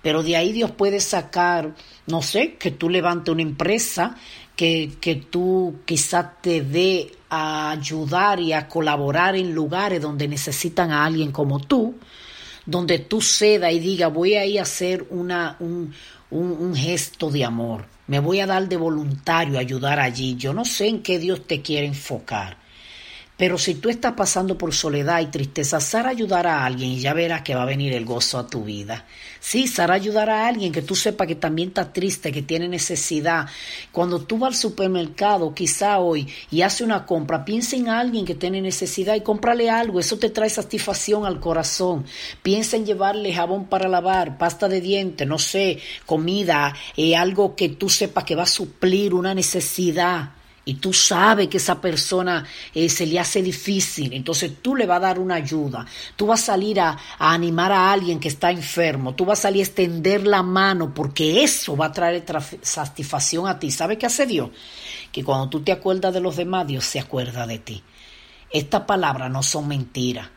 Pero 0.00 0.22
de 0.22 0.36
ahí 0.36 0.52
Dios 0.52 0.70
puede 0.70 1.00
sacar, 1.00 1.74
no 2.06 2.22
sé, 2.22 2.54
que 2.54 2.70
tú 2.70 2.88
levantes 2.88 3.32
una 3.32 3.42
empresa, 3.42 4.16
que, 4.54 4.92
que 5.00 5.16
tú 5.16 5.80
quizás 5.84 6.40
te 6.40 6.62
dé 6.62 7.10
a 7.28 7.70
ayudar 7.70 8.38
y 8.38 8.52
a 8.52 8.68
colaborar 8.68 9.34
en 9.34 9.52
lugares 9.52 10.00
donde 10.00 10.28
necesitan 10.28 10.92
a 10.92 11.04
alguien 11.04 11.32
como 11.32 11.58
tú, 11.58 11.96
donde 12.64 13.00
tú 13.00 13.20
ceda 13.20 13.72
y 13.72 13.80
diga, 13.80 14.06
voy 14.06 14.34
a 14.34 14.46
ir 14.46 14.60
a 14.60 14.62
hacer 14.62 15.04
una, 15.10 15.56
un, 15.58 15.92
un, 16.30 16.52
un 16.52 16.76
gesto 16.76 17.28
de 17.28 17.44
amor, 17.44 17.86
me 18.06 18.20
voy 18.20 18.38
a 18.38 18.46
dar 18.46 18.68
de 18.68 18.76
voluntario 18.76 19.58
a 19.58 19.62
ayudar 19.62 19.98
allí. 19.98 20.36
Yo 20.36 20.54
no 20.54 20.64
sé 20.64 20.86
en 20.86 21.02
qué 21.02 21.18
Dios 21.18 21.44
te 21.46 21.60
quiere 21.60 21.88
enfocar 21.88 22.67
pero 23.38 23.56
si 23.56 23.76
tú 23.76 23.88
estás 23.88 24.14
pasando 24.14 24.58
por 24.58 24.74
soledad 24.74 25.20
y 25.20 25.26
tristeza, 25.26 25.78
Sara 25.78 26.10
ayudará 26.10 26.58
a 26.58 26.66
alguien 26.66 26.90
y 26.90 26.98
ya 26.98 27.14
verás 27.14 27.42
que 27.42 27.54
va 27.54 27.62
a 27.62 27.66
venir 27.66 27.92
el 27.92 28.04
gozo 28.04 28.36
a 28.36 28.48
tu 28.48 28.64
vida. 28.64 29.06
Sí, 29.38 29.68
Sara 29.68 29.94
ayudará 29.94 30.42
a 30.42 30.48
alguien 30.48 30.72
que 30.72 30.82
tú 30.82 30.96
sepas 30.96 31.28
que 31.28 31.36
también 31.36 31.68
está 31.68 31.92
triste, 31.92 32.32
que 32.32 32.42
tiene 32.42 32.66
necesidad. 32.66 33.46
Cuando 33.92 34.22
tú 34.22 34.38
vas 34.38 34.48
al 34.48 34.56
supermercado, 34.56 35.54
quizá 35.54 36.00
hoy, 36.00 36.26
y 36.50 36.62
hace 36.62 36.82
una 36.82 37.06
compra, 37.06 37.44
piensa 37.44 37.76
en 37.76 37.88
alguien 37.88 38.24
que 38.24 38.34
tiene 38.34 38.60
necesidad 38.60 39.14
y 39.14 39.20
cómprale 39.20 39.70
algo. 39.70 40.00
Eso 40.00 40.18
te 40.18 40.30
trae 40.30 40.50
satisfacción 40.50 41.24
al 41.24 41.38
corazón. 41.38 42.06
Piensa 42.42 42.76
en 42.76 42.86
llevarle 42.86 43.32
jabón 43.32 43.66
para 43.66 43.88
lavar, 43.88 44.36
pasta 44.36 44.68
de 44.68 44.80
dientes, 44.80 45.28
no 45.28 45.38
sé, 45.38 45.78
comida, 46.06 46.74
eh, 46.96 47.14
algo 47.14 47.54
que 47.54 47.68
tú 47.68 47.88
sepas 47.88 48.24
que 48.24 48.34
va 48.34 48.42
a 48.42 48.46
suplir 48.46 49.14
una 49.14 49.32
necesidad 49.32 50.37
y 50.68 50.74
tú 50.74 50.92
sabes 50.92 51.48
que 51.48 51.56
esa 51.56 51.80
persona 51.80 52.44
eh, 52.74 52.90
se 52.90 53.06
le 53.06 53.18
hace 53.18 53.40
difícil, 53.40 54.12
entonces 54.12 54.52
tú 54.60 54.76
le 54.76 54.84
vas 54.84 54.98
a 54.98 55.00
dar 55.00 55.18
una 55.18 55.36
ayuda, 55.36 55.86
tú 56.14 56.26
vas 56.26 56.42
a 56.42 56.52
salir 56.52 56.78
a, 56.78 56.90
a, 56.90 57.32
animar 57.32 57.72
a 57.72 57.90
alguien 57.90 58.20
que 58.20 58.28
está 58.28 58.50
enfermo, 58.50 59.14
tú 59.14 59.24
vas 59.24 59.38
a 59.38 59.42
salir 59.44 59.62
a 59.62 59.64
extender 59.64 60.26
la 60.26 60.42
mano 60.42 60.92
porque 60.92 61.42
eso 61.42 61.74
va 61.74 61.86
a 61.86 61.92
traer 61.92 62.22
satisfacción 62.60 63.48
a 63.48 63.58
ti. 63.58 63.70
¿Sabe 63.70 63.96
qué 63.96 64.04
hace 64.04 64.26
Dios? 64.26 64.50
Que 65.10 65.24
cuando 65.24 65.48
tú 65.48 65.60
te 65.60 65.72
acuerdas 65.72 66.12
de 66.12 66.20
los 66.20 66.36
demás, 66.36 66.66
Dios 66.66 66.84
se 66.84 67.00
acuerda 67.00 67.46
de 67.46 67.60
ti. 67.60 67.82
Estas 68.50 68.82
palabras 68.82 69.30
no 69.30 69.42
son 69.42 69.68
mentiras. 69.68 70.28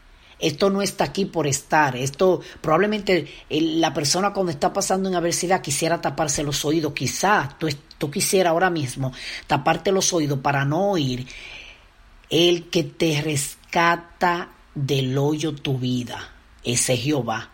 Esto 0.41 0.71
no 0.71 0.81
está 0.81 1.05
aquí 1.05 1.25
por 1.25 1.45
estar. 1.45 1.95
Esto 1.95 2.41
probablemente 2.59 3.27
la 3.49 3.93
persona 3.93 4.33
cuando 4.33 4.51
está 4.51 4.73
pasando 4.73 5.07
en 5.07 5.15
adversidad 5.15 5.61
quisiera 5.61 6.01
taparse 6.01 6.43
los 6.43 6.65
oídos. 6.65 6.93
Quizá 6.93 7.55
tú, 7.59 7.69
tú 7.99 8.09
quisieras 8.09 8.51
ahora 8.51 8.71
mismo 8.71 9.13
taparte 9.45 9.91
los 9.91 10.11
oídos 10.11 10.39
para 10.39 10.65
no 10.65 10.91
oír 10.91 11.27
el 12.31 12.69
que 12.69 12.83
te 12.83 13.21
rescata 13.21 14.49
del 14.73 15.17
hoyo 15.17 15.53
tu 15.53 15.77
vida. 15.77 16.33
Ese 16.63 16.97
Jehová. 16.97 17.51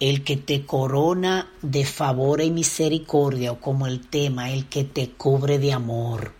El 0.00 0.24
que 0.24 0.36
te 0.36 0.66
corona 0.66 1.52
de 1.62 1.84
favor 1.84 2.40
y 2.40 2.50
misericordia, 2.50 3.52
o 3.52 3.60
como 3.60 3.86
el 3.86 4.00
tema, 4.08 4.50
el 4.50 4.66
que 4.66 4.82
te 4.82 5.10
cubre 5.10 5.58
de 5.58 5.72
amor. 5.72 6.32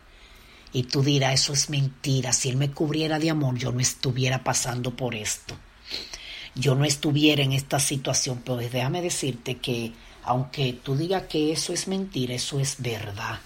Y 0.75 0.83
tú 0.83 1.03
dirás, 1.03 1.35
eso 1.35 1.55
es 1.55 1.71
mentira. 1.71 2.35
Si 2.35 2.51
Él 2.51 2.57
me 2.57 2.73
cubriera 2.73 3.19
de 3.19 3.31
amor, 3.31 3.57
yo 3.57 3.73
no 3.73 3.81
estuviera 3.81 4.45
pasando 4.45 4.95
por 4.95 5.15
esto. 5.15 5.57
Yo 6.55 6.75
no 6.75 6.85
estuviera 6.85 7.43
en 7.43 7.53
esta 7.53 7.79
situación. 7.79 8.43
Pero 8.45 8.57
déjame 8.57 9.01
decirte 9.01 9.59
que 9.59 9.93
aunque 10.25 10.73
tú 10.73 10.97
digas 10.97 11.25
que 11.29 11.53
eso 11.53 11.73
es 11.73 11.87
mentira, 11.87 12.35
eso 12.35 12.59
es 12.59 12.81
verdad. 12.81 13.39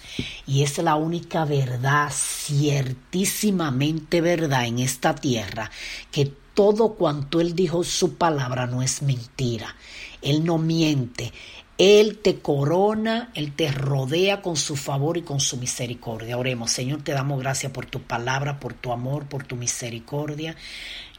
Y 0.47 0.63
es 0.63 0.79
la 0.79 0.95
única 0.95 1.45
verdad, 1.45 2.11
ciertísimamente 2.13 4.21
verdad 4.21 4.67
en 4.67 4.79
esta 4.79 5.15
tierra, 5.15 5.71
que 6.11 6.33
todo 6.55 6.95
cuanto 6.95 7.41
Él 7.41 7.55
dijo 7.55 7.85
su 7.85 8.15
palabra 8.15 8.67
no 8.67 8.83
es 8.83 9.03
mentira. 9.03 9.77
Él 10.23 10.45
no 10.45 10.59
miente. 10.59 11.33
Él 11.79 12.19
te 12.19 12.41
corona, 12.41 13.31
Él 13.35 13.55
te 13.55 13.71
rodea 13.71 14.43
con 14.43 14.57
su 14.57 14.75
favor 14.75 15.17
y 15.17 15.23
con 15.23 15.39
su 15.39 15.57
misericordia. 15.59 16.37
Oremos, 16.37 16.73
Señor, 16.73 17.03
te 17.03 17.13
damos 17.13 17.39
gracias 17.39 17.71
por 17.71 17.87
tu 17.87 18.03
palabra, 18.03 18.59
por 18.59 18.75
tu 18.75 18.93
amor, 18.93 19.27
por 19.27 19.45
tu 19.45 19.55
misericordia. 19.55 20.57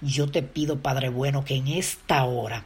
Yo 0.02 0.30
te 0.30 0.44
pido, 0.44 0.82
Padre 0.82 1.08
bueno, 1.08 1.46
que 1.46 1.56
en 1.56 1.70
esta 1.70 2.26
hora 2.26 2.66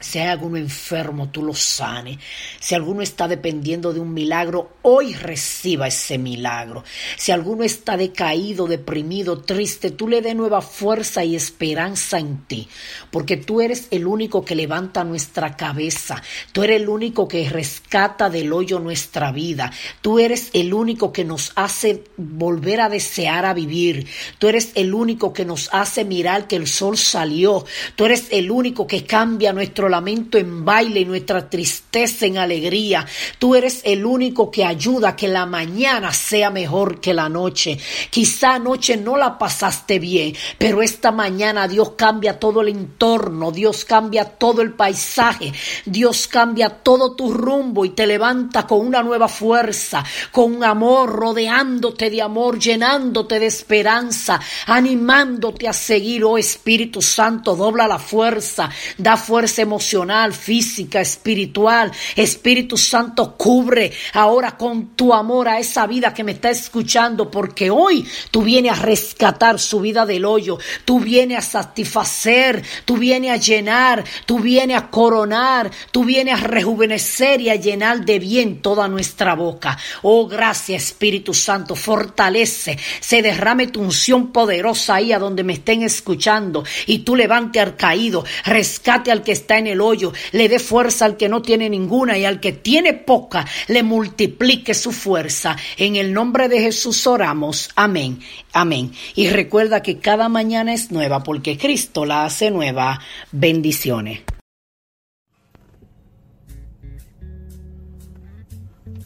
si 0.00 0.20
hay 0.20 0.28
alguno 0.28 0.56
enfermo, 0.56 1.28
tú 1.30 1.42
lo 1.42 1.54
sanes. 1.54 2.18
Si 2.60 2.74
alguno 2.74 3.02
está 3.02 3.26
dependiendo 3.26 3.92
de 3.92 3.98
un 3.98 4.14
milagro, 4.14 4.76
hoy 4.82 5.14
reciba 5.14 5.88
ese 5.88 6.18
milagro. 6.18 6.84
Si 7.16 7.32
alguno 7.32 7.64
está 7.64 7.96
decaído, 7.96 8.66
deprimido, 8.66 9.40
triste, 9.40 9.90
tú 9.90 10.06
le 10.06 10.22
dé 10.22 10.34
nueva 10.34 10.62
fuerza 10.62 11.24
y 11.24 11.34
esperanza 11.34 12.18
en 12.18 12.44
ti. 12.46 12.68
Porque 13.10 13.36
tú 13.36 13.60
eres 13.60 13.88
el 13.90 14.06
único 14.06 14.44
que 14.44 14.54
levanta 14.54 15.02
nuestra 15.02 15.56
cabeza. 15.56 16.22
Tú 16.52 16.62
eres 16.62 16.80
el 16.80 16.88
único 16.88 17.26
que 17.26 17.48
rescata 17.48 18.30
del 18.30 18.52
hoyo 18.52 18.78
nuestra 18.78 19.32
vida. 19.32 19.72
Tú 20.00 20.20
eres 20.20 20.50
el 20.52 20.74
único 20.74 21.12
que 21.12 21.24
nos 21.24 21.52
hace 21.56 22.04
volver 22.16 22.80
a 22.82 22.88
desear 22.88 23.44
a 23.46 23.54
vivir. 23.54 24.06
Tú 24.38 24.46
eres 24.46 24.70
el 24.76 24.94
único 24.94 25.32
que 25.32 25.44
nos 25.44 25.68
hace 25.72 26.04
mirar 26.04 26.46
que 26.46 26.56
el 26.56 26.68
sol 26.68 26.96
salió. 26.96 27.64
Tú 27.96 28.04
eres 28.04 28.28
el 28.30 28.52
único 28.52 28.86
que 28.86 29.04
cambia 29.04 29.52
nuestro 29.52 29.87
lamento 29.88 30.38
en 30.38 30.64
baile 30.64 31.00
y 31.00 31.04
nuestra 31.04 31.48
tristeza 31.48 32.26
en 32.26 32.38
alegría. 32.38 33.06
Tú 33.38 33.54
eres 33.54 33.82
el 33.84 34.04
único 34.04 34.50
que 34.50 34.64
ayuda 34.64 35.10
a 35.10 35.16
que 35.16 35.28
la 35.28 35.46
mañana 35.46 36.12
sea 36.12 36.50
mejor 36.50 37.00
que 37.00 37.14
la 37.14 37.28
noche. 37.28 37.78
Quizá 38.10 38.54
anoche 38.54 38.96
no 38.96 39.16
la 39.16 39.38
pasaste 39.38 39.98
bien, 39.98 40.34
pero 40.58 40.82
esta 40.82 41.12
mañana 41.12 41.68
Dios 41.68 41.92
cambia 41.96 42.38
todo 42.38 42.60
el 42.60 42.68
entorno, 42.68 43.50
Dios 43.50 43.84
cambia 43.84 44.24
todo 44.24 44.62
el 44.62 44.72
paisaje, 44.72 45.52
Dios 45.84 46.28
cambia 46.28 46.68
todo 46.68 47.14
tu 47.14 47.32
rumbo 47.32 47.84
y 47.84 47.90
te 47.90 48.06
levanta 48.06 48.66
con 48.66 48.86
una 48.86 49.02
nueva 49.02 49.28
fuerza, 49.28 50.04
con 50.32 50.62
amor, 50.64 51.10
rodeándote 51.10 52.10
de 52.10 52.22
amor, 52.22 52.58
llenándote 52.58 53.38
de 53.38 53.46
esperanza, 53.46 54.40
animándote 54.66 55.68
a 55.68 55.72
seguir, 55.72 56.24
oh 56.24 56.38
Espíritu 56.38 57.02
Santo, 57.02 57.56
dobla 57.56 57.88
la 57.88 57.98
fuerza, 57.98 58.70
da 58.96 59.16
fuerza 59.16 59.62
emocional 59.62 59.77
emocional, 59.78 60.32
física, 60.32 61.00
espiritual. 61.00 61.92
Espíritu 62.16 62.76
Santo, 62.76 63.36
cubre 63.36 63.92
ahora 64.14 64.56
con 64.56 64.96
tu 64.96 65.14
amor 65.14 65.46
a 65.46 65.60
esa 65.60 65.86
vida 65.86 66.12
que 66.12 66.24
me 66.24 66.32
está 66.32 66.50
escuchando, 66.50 67.30
porque 67.30 67.70
hoy 67.70 68.04
tú 68.32 68.42
vienes 68.42 68.72
a 68.72 68.82
rescatar 68.82 69.60
su 69.60 69.80
vida 69.80 70.04
del 70.04 70.24
hoyo, 70.24 70.58
tú 70.84 70.98
vienes 70.98 71.38
a 71.38 71.42
satisfacer, 71.42 72.60
tú 72.84 72.96
vienes 72.96 73.30
a 73.30 73.36
llenar, 73.36 74.04
tú 74.26 74.40
vienes 74.40 74.78
a 74.78 74.90
coronar, 74.90 75.70
tú 75.92 76.04
vienes 76.04 76.34
a 76.34 76.44
rejuvenecer 76.44 77.40
y 77.40 77.50
a 77.50 77.54
llenar 77.54 78.04
de 78.04 78.18
bien 78.18 78.60
toda 78.60 78.88
nuestra 78.88 79.36
boca. 79.36 79.78
Oh, 80.02 80.26
gracias 80.26 80.88
Espíritu 80.88 81.34
Santo, 81.34 81.76
fortalece, 81.76 82.76
se 82.98 83.22
derrame 83.22 83.68
tu 83.68 83.80
unción 83.80 84.32
poderosa 84.32 84.96
ahí 84.96 85.12
a 85.12 85.20
donde 85.20 85.44
me 85.44 85.52
estén 85.52 85.82
escuchando 85.82 86.64
y 86.86 87.00
tú 87.00 87.14
levante 87.14 87.60
al 87.60 87.76
caído, 87.76 88.24
rescate 88.44 89.12
al 89.12 89.22
que 89.22 89.32
está 89.32 89.58
en 89.58 89.67
el 89.68 89.80
hoyo, 89.80 90.12
le 90.32 90.48
dé 90.48 90.58
fuerza 90.58 91.04
al 91.04 91.16
que 91.16 91.28
no 91.28 91.42
tiene 91.42 91.70
ninguna 91.70 92.18
y 92.18 92.24
al 92.24 92.40
que 92.40 92.52
tiene 92.52 92.94
poca, 92.94 93.46
le 93.68 93.82
multiplique 93.82 94.74
su 94.74 94.92
fuerza. 94.92 95.56
En 95.76 95.96
el 95.96 96.12
nombre 96.12 96.48
de 96.48 96.60
Jesús 96.60 97.06
oramos. 97.06 97.70
Amén. 97.76 98.20
Amén. 98.52 98.92
Y 99.14 99.28
recuerda 99.30 99.82
que 99.82 99.98
cada 99.98 100.28
mañana 100.28 100.74
es 100.74 100.90
nueva 100.90 101.22
porque 101.22 101.56
Cristo 101.56 102.04
la 102.04 102.24
hace 102.24 102.50
nueva. 102.50 103.00
Bendiciones. 103.32 104.20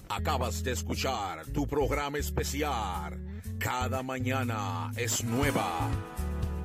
Acabas 0.08 0.62
de 0.62 0.72
escuchar 0.72 1.46
tu 1.54 1.66
programa 1.66 2.18
especial 2.18 3.18
Cada 3.58 4.02
mañana 4.02 4.92
es 4.96 5.24
nueva. 5.24 5.88